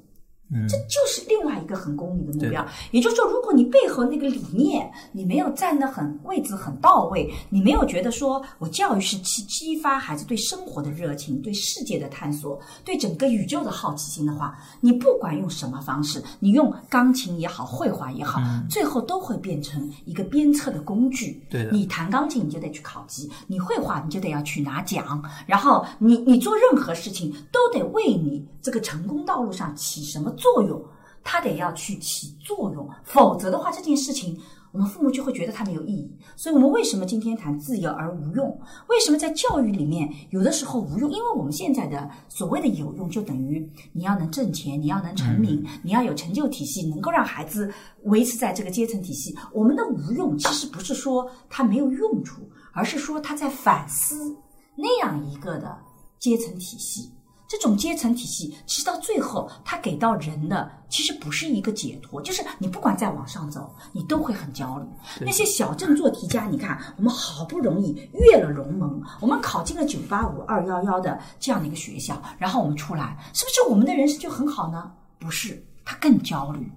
[0.69, 2.65] 这就是另外一个很功利的目标。
[2.91, 18.39] 也就是说，如果你背后那个理念你没有站得很位置很到位，你没有觉得说我教育是去激发孩子对生活的热情、对世界的探索、对整个宇宙的好奇心的话，你不管用什么方式，你用钢琴也好，绘画也好，
[18.69, 21.43] 最后都会变成一个鞭策的工具。
[21.49, 30.33] 对的，你弹钢琴你就得去考级，你绘画你就得要去拿奖，然后你你做任何事情都得为你这个成功道路上起什么。
[30.35, 30.81] 作用，
[31.23, 34.39] 他得要去起作用，否则的话，这件事情
[34.71, 36.19] 我们父母就会觉得它没有意义。
[36.35, 38.59] 所以，我们为什么今天谈自由而无用？
[38.89, 41.09] 为什么在教育里面有的时候无用？
[41.09, 47.71] 因为我们现在的所谓的有用，就等于你要能挣钱，你要能成名，你要有成就体系，能够让孩子
[48.03, 49.33] 维持在这个阶层体系。
[49.53, 52.41] 我们的无用，其实不是说它没有用处，
[52.73, 54.35] 而是说他在反思
[54.75, 55.73] 那样一个的
[56.19, 57.09] 阶层体系。
[57.47, 64.87] 这种阶层体系，其实到最后，它给到人的其实不是一个解脱，就是你不管再往上走，你都会很焦虑。
[65.21, 74.91] 那些小镇做题家，你看，我们好不容易越了龙门，我们考进了九八五二幺幺的这样的一个学校，然后我们出来，是不是我们的人生就很好呢？
[75.19, 76.71] 不是，他更焦虑。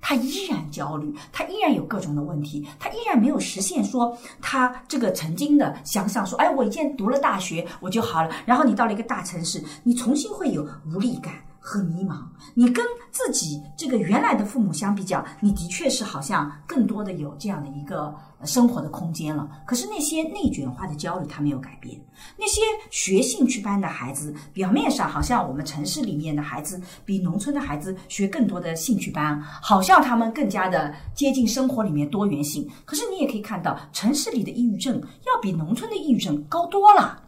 [0.00, 8.30] 他依然焦虑，他依然有各种的问题，他依然没有实现说他这个曾经的想象，说哎，我一件读了大学我就好了。
[8.46, 11.34] 然后你到了一个大城市，你重新会有无力感。
[11.68, 12.22] 和迷茫，
[12.54, 18.14] 你跟自己这个原来的父母相比较，你的确是好像更多的有这样的一个
[18.44, 19.46] 生活的空间了。
[19.66, 22.00] 可是那些内卷化的焦虑，它没有改变。
[22.38, 32.66] 那些学兴趣班的孩子，表面上好像我们城市里面的孩子比农村的孩子学更多的兴趣班，好像他们更加的接近生活里面多元性。
[32.86, 37.24] 可是你也可以看到，城市里的抑郁症要比农村的抑郁症高多了。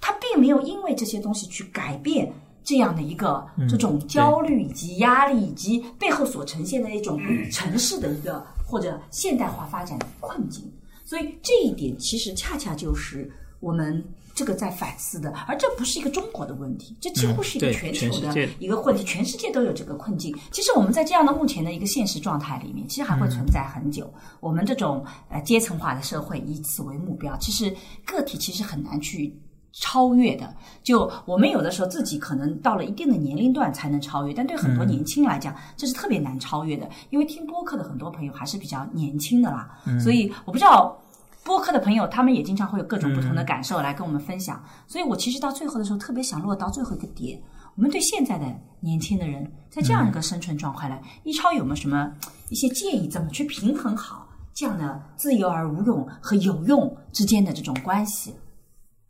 [0.00, 2.32] 他并没有因为这些东西去改变。
[2.64, 7.20] 这样的一个这种焦虑以及压力以及背后所呈现的一种
[7.52, 10.64] 城市的一个或者现代化发展的困境，
[11.04, 14.02] 所以这一点其实恰恰就是我们
[14.34, 20.34] 这个在反思的，而这不是一个中国的问题，这几乎是一个全球的一个问题，全世界都有这个困境。
[20.50, 24.12] 其实我们在这样的目前的一个现实状态里面，其实还会存在很久。
[24.40, 27.72] 我们这种呃阶层化的社会以此为目标，其实
[28.04, 29.38] 个体其实很难去。
[29.76, 30.54] 超越的，
[30.84, 36.88] 就我们有的时候自己可能到了一定的年龄段才能超越，但对很多年轻来讲，这是特别难超越的。
[37.10, 39.68] 因为听播客的很多朋友还是比较年轻的啦，
[40.00, 40.96] 所以我不知道
[41.42, 44.62] 播客的朋友他们也经常会有各种不同的感受来跟我们分享。
[44.86, 47.42] 所以我其实到最后的时候特别想落到最后一个点，
[47.74, 48.46] 我们对现在的
[48.78, 52.12] 年轻的人在这样一个生存状态来，一超有没有什么
[52.48, 58.32] 一些建议，怎么去平衡好这样的自由而无用和有用之间的这种关系？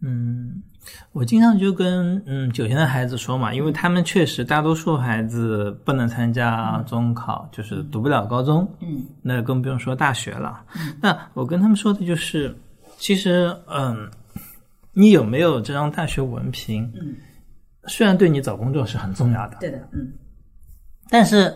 [0.07, 0.63] 嗯，
[1.13, 10.63] 我经常就跟嗯九线的孩子说嘛，因为他们确实大多数孩子不能参加中考，就是读不了高中，嗯，那更不用说大学了。
[11.01, 12.55] 那我跟他们说的就是，
[12.99, 14.11] 其实嗯，
[14.93, 17.17] 你有没有这张大学文凭，嗯，
[17.87, 20.13] 虽然对你找工作是很重要的，对的，嗯，
[21.09, 21.51] 但是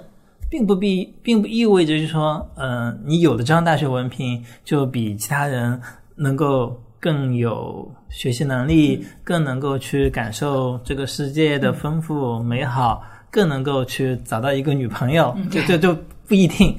[0.49, 5.79] 并不必，并不意味着就是说，嗯，你有了这张大学文凭就比其他人
[6.17, 6.83] 能够。
[7.01, 15.97] 更有学习能力，更能够去感受这个世界的丰富美好，更能够去找到一个女朋友，就就就
[16.27, 16.77] 不一定。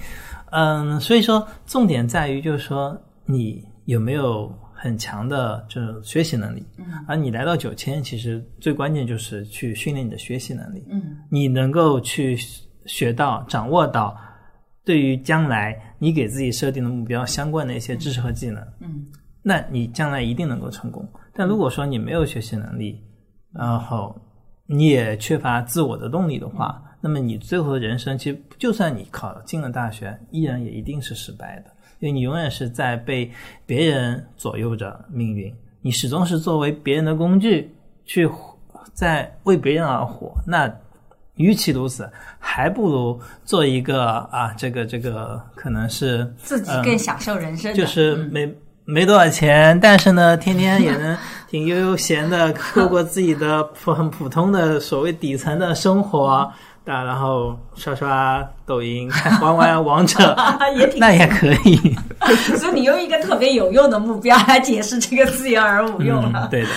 [0.52, 6.66] 嗯，所以说重点在于就是说你有没有很强的就是学习能力。
[6.78, 10.84] 嗯，而你来到九千，其实最关键就是去训练你的学习能力。
[10.90, 12.38] 嗯，你能够去
[12.86, 14.18] 学到、掌握到
[14.84, 18.62] 对于将来你给自己设定的目标相关的一些知识和技能。
[18.80, 19.06] 嗯。
[19.50, 21.04] 那你将来一定能够成功。
[21.34, 23.02] 但如果说你没有学习能力，
[23.52, 24.16] 然后
[24.68, 33.32] 你也缺乏自我的动力的话，那么你最后的人生其实就算你考进了大学，依然也一定是失败的，因为你永远是在被
[33.66, 37.76] 别人左右着命运，你始终是作为别人的工具
[38.06, 38.30] 去
[38.94, 40.32] 在为别人而活。
[40.46, 40.72] 那
[41.38, 48.48] 与其如此，还不如做一个啊，这个这个可能是自己更享受人生，就是没。
[48.92, 51.16] 没多少钱，但是呢，天天也能
[51.48, 56.26] 挺悠悠闲的过过自己的普很普通的所谓底层的生活，
[56.86, 59.08] 啊，然后刷刷抖音，
[59.42, 60.36] 玩玩王者，
[60.76, 61.76] 也挺 那也可以。
[62.58, 66.48] 所以你用一个特别有用的目标来解释这个自由而无用了。
[66.50, 66.70] 对的。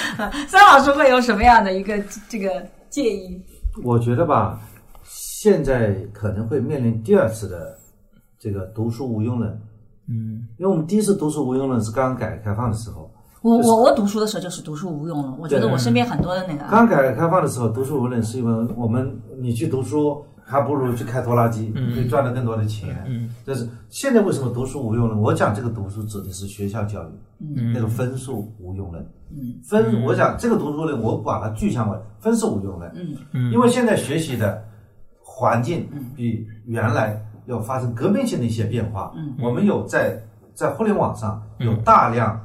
[0.49, 1.99] 孙老师会有什么样的一个
[2.29, 3.41] 这个建议？
[3.83, 4.61] 我觉得吧，
[5.03, 7.75] 现在可能会面临第二次的
[8.39, 9.59] 这个读书无用论。
[10.09, 13.11] 嗯，因为我们第一次读书无用论是刚刚改革开放的时候。
[13.43, 15.37] 我我我读书的时候就是读书无用了。
[15.41, 16.65] 我觉得我身边很多的那个。
[16.71, 20.25] 刚改革开放的时候，读书无用是因为我们你去读书。
[20.45, 23.03] 还不如去开拖拉机，可以赚到更多的钱。
[23.07, 25.19] 嗯，但是现在为什么读书无用论？
[25.19, 27.13] 我讲这个读书指的是学校教育，
[27.57, 29.03] 嗯，那个分数无用论。
[29.31, 32.91] 嗯，分我讲这个读书呢，我把它具象为分数无用论。
[32.95, 34.63] 嗯嗯，因为现在学习的
[35.23, 39.13] 环境比原来要发生革命性的一些变化。
[39.17, 40.21] 嗯，我们有在
[40.55, 42.41] 在互联网上有大量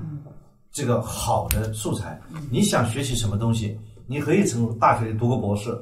[0.71, 2.19] 这个好的素材。
[2.51, 5.77] 你想学习什么东西，你可以从大学里读个博士。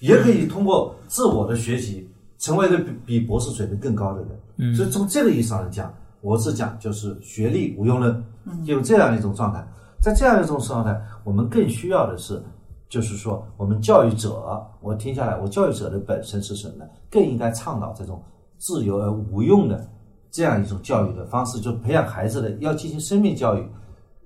[0.00, 2.08] 也可以通过自我的学习，
[2.38, 4.28] 成为一个比比博士水平更高的人。
[4.56, 5.92] 嗯，所以从这个意义上来讲，
[6.22, 8.24] 我是讲就是学历无用论，
[8.64, 9.62] 有这样一种状态。
[10.00, 12.42] 在这样一种状态，我们更需要的是，
[12.88, 16.90] 就是说我们教育者，我听下来，我教育者的本身是什么呢？
[17.10, 18.22] 更应该倡导这种
[18.60, 19.84] 自由而无用的
[20.30, 23.66] 这样一种教育的方式，就培养孩子的要进行生命教育，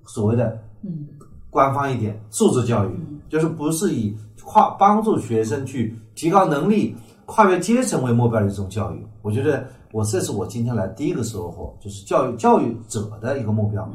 [0.05, 1.07] 所谓的嗯，
[1.49, 2.91] 官方一点素质教育，
[3.27, 4.15] 就是不是以。
[4.47, 13.89] 跨帮助学生去提高能力、跨越阶层为目标的一种教育，我觉得我这是我今天来第一个收获，就是教育教育者的一个目标。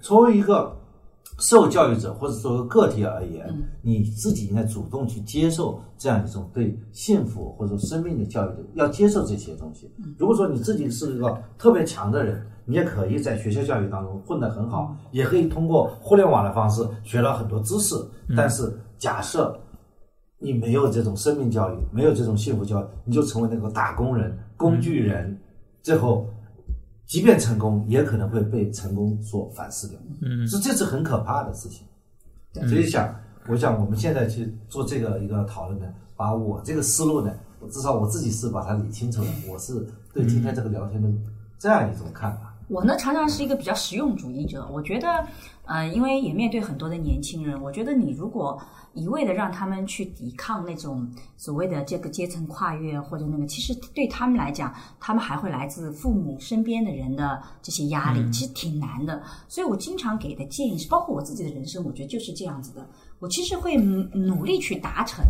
[0.00, 0.70] 作为一个
[1.38, 3.46] 受教育者或者作为个体而言，
[3.82, 9.90] 你自己应该主动去接受这样一种对幸福或者生命的教育的，要接受这些东西。
[10.18, 17.94] 如果说你自己是一个特别强的人，你也可以在学校教育当中混得很好，也可以通过互联网的方式学到很多知识。
[18.36, 19.58] 但是假设。
[20.38, 25.34] 你没有这种生命教育，没有这种幸福教育，你就成为那个打工人、工具人，
[25.82, 26.28] 最后，
[27.06, 29.98] 即便成功，也可能会被成功所反噬掉。
[30.22, 31.86] 嗯，是这是很可怕的事情。
[32.68, 33.14] 所以想，
[33.48, 35.86] 我想我们现在去做这个一个讨论呢，
[36.16, 37.32] 把我这个思路呢，
[37.70, 39.28] 至少我自己是把它理清楚了。
[39.48, 41.08] 我是对今天这个聊天的
[41.58, 42.45] 这样一种看法。
[42.68, 44.68] 我呢，常常是一个比较实用主义者。
[44.72, 45.24] 我觉得，
[45.64, 48.60] 呃，因为也面对很多的年轻人，我觉得你如果
[48.92, 59.22] 一味的让他们去抵抗那种所谓的这个阶层跨越或者那个，其实对他们来讲，他们还会来自父母身边的人的这些压力，其实挺难的。
[59.46, 62.84] 所以我经常给的建议是，包括我自己的人生，我觉得就是这样子的。
[63.20, 65.24] 我其实会努力去达成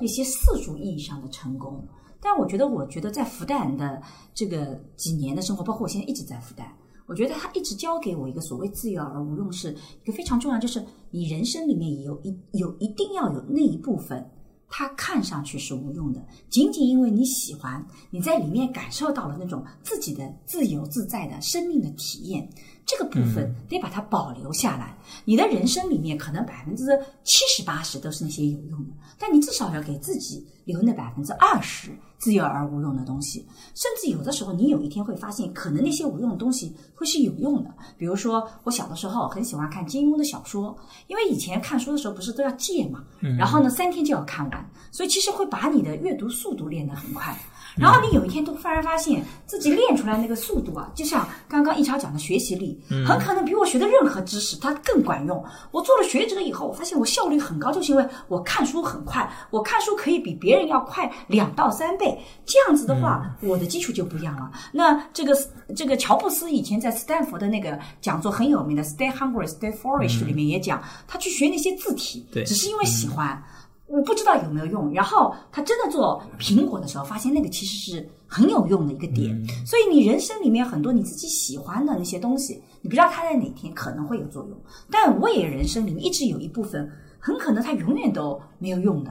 [0.00, 1.86] 那些世俗意义上的成功。
[2.20, 4.02] 但我觉得，我觉得在复旦的
[4.34, 6.64] 这个几年的生活，包括我现在一直在复旦，
[7.08, 14.30] 我觉得他一直教给我一个所谓自由而无用，是一个非常重要，就是你人生里面有一有一定要有那一部分，
[14.68, 22.46] 它看上去是无用的，仅仅因为你喜欢，你在里面感受到了那种自己的自由自在的生命的体验。
[22.88, 24.96] 这个部分得把它保留下来。
[25.26, 26.84] 你的人生里面可能百分之
[27.22, 33.46] 七十八十都是那些有用的，但你至少要给自己留那百分之二十自由而无用的东西。
[33.74, 37.70] 甚至有的时候，你有一天会发现，可能那些无用的东西会是有用的。
[37.98, 40.74] 比如说，我小的时候很喜欢看金庸的小说，
[41.08, 43.04] 因为以前看书的时候不是都要借嘛，
[43.38, 47.38] 然后呢三天就要看完，所以其实会把你的阅读速度练得很快。
[47.76, 55.44] 然后你有一天都突然发现自己练出来那个速度啊，就像刚刚一超讲的学习力，很可能比我学的任何知识它更管用。
[55.70, 62.18] 我做了学者以后，我发现我效率很高，就是因为我看书很快，我看书可以比别人要快两到三倍。
[62.44, 64.50] 这样子的话，我的基础就不一样了。
[64.72, 65.36] 那这个
[65.76, 73.42] 这个乔布斯以前在斯坦福的那个讲座很有名的 “Stay Hungry, Stay Foolish” 里面也讲，他去学那些字体，只是因为喜欢。
[73.88, 79.34] 我不知道有没有用，然后他真的做苹果的时候，发现那个其实是很有用的一个点。
[79.66, 84.58] 所以你人生里面很多你自己喜欢的那些东西，你不知道它在哪天可能会有作用。
[84.90, 89.10] 但我也人生里面一直有一部分，很可能它永远都没有用的，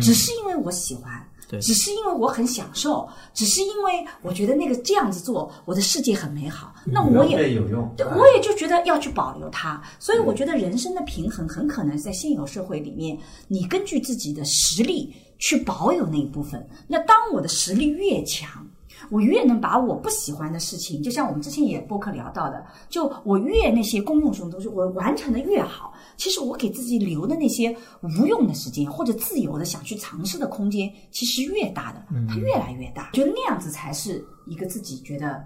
[0.00, 1.12] 只是因为我喜欢。
[1.60, 6.74] 只是因为我很享受，只是因为我觉得那个这样子做，我的世界很美好。
[6.84, 9.82] 那我也有用，我也就觉得要去保留它。
[9.98, 13.18] 所以我觉得人生的平衡很可能在现有社会里面，
[13.48, 16.66] 你根据自己的实力去保有那一部分。
[16.88, 18.63] 那当我的实力越强。
[19.10, 25.92] 我越能把我不喜欢的事情，就像我们之前也播客聊到的，就我越那些公共性的东西，我完成的越好。
[26.16, 33.10] 其实我给自己留的那些无用的时间，或者自由的想去尝试的空间，其实越大的，它越来越大。
[33.12, 35.44] 觉得那样子才是一个自己觉得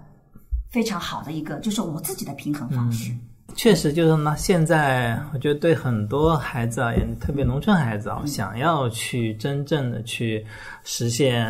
[0.69, 3.11] 非常好的一个，就是我自己的平衡方式。
[3.55, 10.45] 确实，就是那现在我觉得对很多孩子而言，特别农村孩子啊，想要去真正的去
[10.83, 11.49] 实现。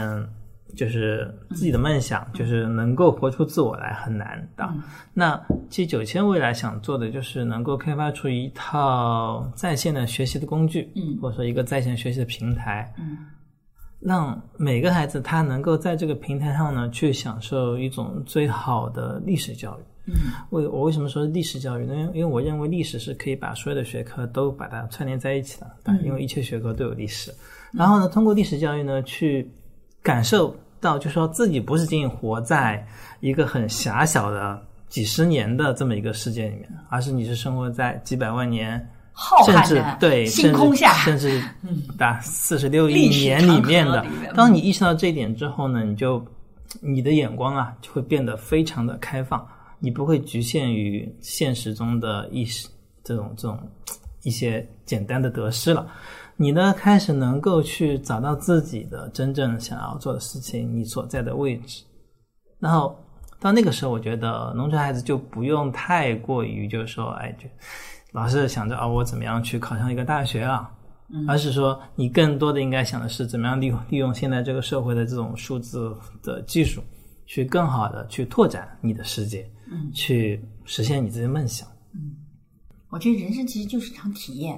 [0.75, 4.69] 就是自己的梦想，就是能够活出自我来很难的。
[5.13, 5.39] 那
[5.69, 13.17] 其实九千未来想做的就是能够开发出一套在线的学习的工具，嗯或者说一个在线学习的平台，嗯
[13.99, 19.83] 让每个孩子他能够在这个平台上呢去享受一种最好的历史教育。
[20.11, 20.13] 嗯
[20.49, 21.93] 为我为什么说历史教育呢？
[21.93, 27.31] 因为因为我认为历史是可以把所有的学科都把它串联在一起的，因为一切学科都有历史。
[27.71, 29.51] 然后呢，通过历史教育呢，去
[30.01, 32.85] 感受到，就说自己不是仅仅活在
[33.19, 38.89] 一个很狭小的几十年的这么一个世界里面，而是你是生活在几百万年。
[39.45, 41.41] 甚至浩瀚的对星空下，甚至甚
[41.75, 44.05] 至达四十六亿年里面的。
[44.33, 46.25] 当你意识到这一点之后呢，你就
[46.79, 49.45] 你的眼光啊就会变得非常的开放，
[49.77, 52.69] 你不会局限于现实中的意识
[53.03, 53.59] 这种这种
[54.23, 55.85] 一些简单的得失了。
[56.41, 61.83] 你呢，开始能够去找到自己的真正想要做的事情，你所在的位置。
[62.59, 62.97] 然后
[63.41, 67.45] 到那个时候，我觉得农村孩子就不用太过于就是说，哎，就
[68.13, 70.71] 老是想着啊、我怎么样去考上一个大学啊，
[71.27, 75.93] 而是说你更多的应该想的是怎么样利用利用现在这个社会的这种数字
[76.23, 76.81] 的技术，
[77.25, 81.67] 去更好的去拓展你的世界，嗯去实现你自己的梦想。
[81.93, 82.15] 嗯
[82.91, 84.57] 我觉得人生其实就是一场体验。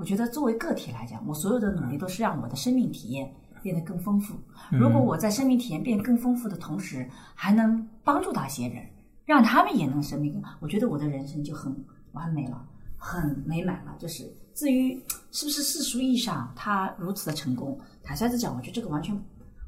[0.00, 3.30] 我觉得作为个体来讲，我所有的努力都是让我的生命体验
[3.62, 4.34] 变得更丰富。
[4.70, 8.82] 如果我在生命体验变更丰富的同时，还能帮助到一些人，
[9.26, 11.70] 让他们也能生命更，我觉得我的人生就很
[12.12, 12.66] 完美了，
[12.96, 13.94] 很美满了。
[13.98, 14.24] 就是
[14.54, 14.98] 至于
[15.32, 19.14] 是不是世俗意义上他如此的成功，坦率的讲，我觉得这个完全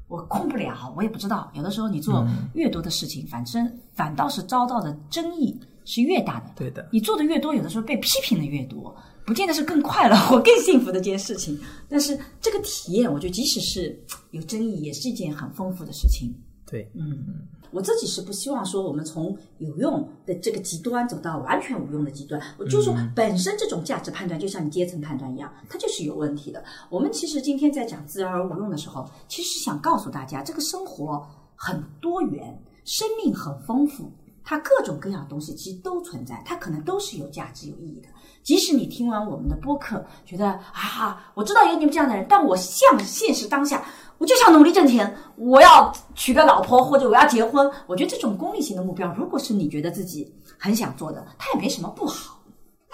[0.07, 1.51] 我控不了，我也不知道。
[1.53, 5.55] 有的时候你做越多的事情，反正反倒是遭到的争议
[5.85, 6.49] 是越大的。
[6.55, 11.59] 对的，你做的越多，有的时候被批评的越多，不见得是更快乐或更幸福的一件事情。
[11.87, 13.97] 但是这个体验，我觉得即使是
[14.31, 16.33] 有争议，也是一件很丰富的事情。
[16.65, 22.41] 对，嗯，我自己是不希望说我们从有用的这个极端走到完全无用的极端。
[22.57, 26.63] 我就说本身这种价值判断，就像你阶层判断一样，它就是有问题的。
[26.89, 31.23] 我们其实今天在讲自然而无用的时候，其实是想告诉大家，这个生活
[31.55, 34.11] 很多元，生命很丰富。
[34.43, 38.09] 它各种各样的东西其实都存在，它可能都是有价值、有意义的。
[38.43, 43.83] 即使你听完我们的播客，觉得啊，我知道有你们这样的人，但我像现实当下，
[44.17, 47.71] 我就想努力挣钱，我要娶个老婆或者我要结婚。
[47.87, 52.37] 我觉得这种功利性的目标，如果是你觉得自己很想做的，它也没什么不好，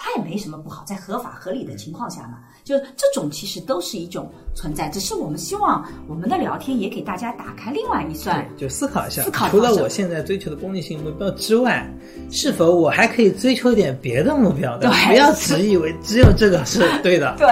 [0.02, 4.88] 它也没什么不好，在合法合理的情况下嘛，就这种其实都是一种存在。
[4.88, 11.86] 只是我们希望我们的聊天也给大家打开另外一扇就思考一下，思考除了我现在追求的功利性目标之外，
[12.30, 14.72] 是否我还可以追求一点别的目标？
[14.78, 17.34] 吧对不要只以为只有这个是对的。
[17.38, 17.46] 对，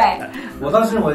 [0.59, 1.15] 我倒是认为，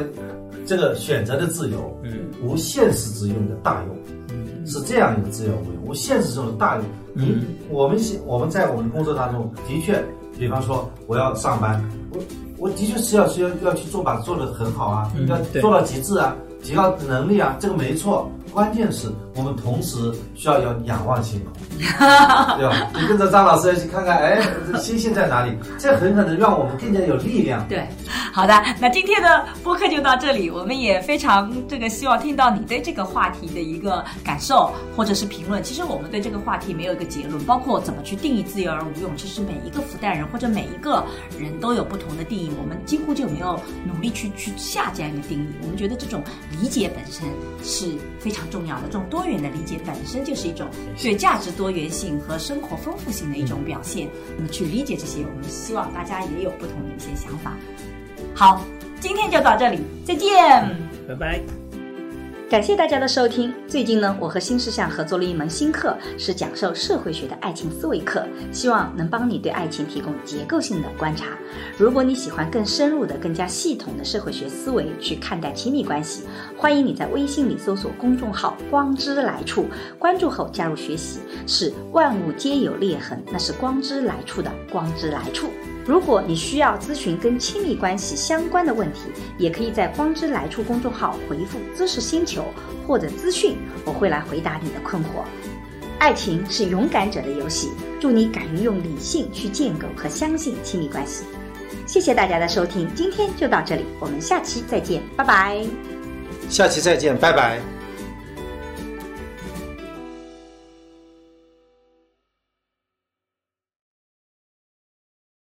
[0.68, 6.86] 这个选择的自由，嗯，无现实之用的大用，是这样一个自由无用，无现实之用的大用。
[7.16, 10.04] 嗯我们现我们在我们工作当中的确，
[10.38, 12.20] 比方说我要上班，我
[12.58, 18.30] 我的确是要需要要去做，把它做得很好啊，嗯要做到极致啊，提高能力啊，这个没错。
[18.54, 19.98] 关键是我们同时
[20.36, 22.92] 需要要仰望星空， 对吧？
[22.94, 24.40] 你跟着张老师要去看看，哎，
[24.80, 25.58] 星星在哪里？
[25.80, 27.68] 这很可能让我们更加有力量。
[27.68, 27.88] 对，
[28.32, 30.52] 好的，那今天的播客就到这里。
[30.52, 35.64] 我们也非常这个希望听到你对这个话题的一个感受或者是评论。
[35.64, 41.04] 其实我们对这个话题没有一个结论，包括怎么去定义自由而无用，其实每一个福袋人或者每一个
[41.40, 42.52] 人都有不同的定义。
[42.62, 45.48] 我们几乎就没有努力去去下这样一个定义。
[45.64, 46.22] 我们觉得这种
[46.62, 47.28] 理解本身
[47.64, 50.68] 是非常常重要的，这种多元的理解本身就是一种
[51.02, 54.10] 对价值多元性和生活丰富性的一种表现。
[54.36, 57.56] 那么去理解这些，我们希望大家也有不同的一些想法。
[58.36, 58.62] 好，
[59.00, 60.30] 今天就到这里，再见。
[61.08, 61.63] 拜拜。
[62.54, 63.52] 感谢大家的收听。
[63.68, 71.30] 最近呢，我和新事项合作了一门新课，是讲授社会学的爱情思维课，希望能帮你对爱情提供结构性的观察。
[71.80, 76.26] 如果你喜欢更深入的、更加系统的社会学思维去看待亲密关系，
[76.56, 79.66] 欢迎你在微信里搜索公众号“光之来处”，
[79.98, 81.22] 关注后加入学习。
[81.48, 85.48] 是万物皆有裂痕，那是光之来处的光之来处。
[85.86, 89.02] 如果你需要咨询跟亲密关系相关的问题，
[89.38, 92.46] 也可以在“光之来处”公众号回复“知识星球”
[92.88, 95.26] 或者“资讯”，我会来回答你的困惑。
[96.00, 101.24] 爱情是勇敢者的游戏，祝你敢于用理性去建构和相信亲密关系。
[101.86, 105.62] 谢谢大家的收听，今天就到这里，我们下期再见，拜拜。
[106.50, 107.83] 下期再见，拜拜。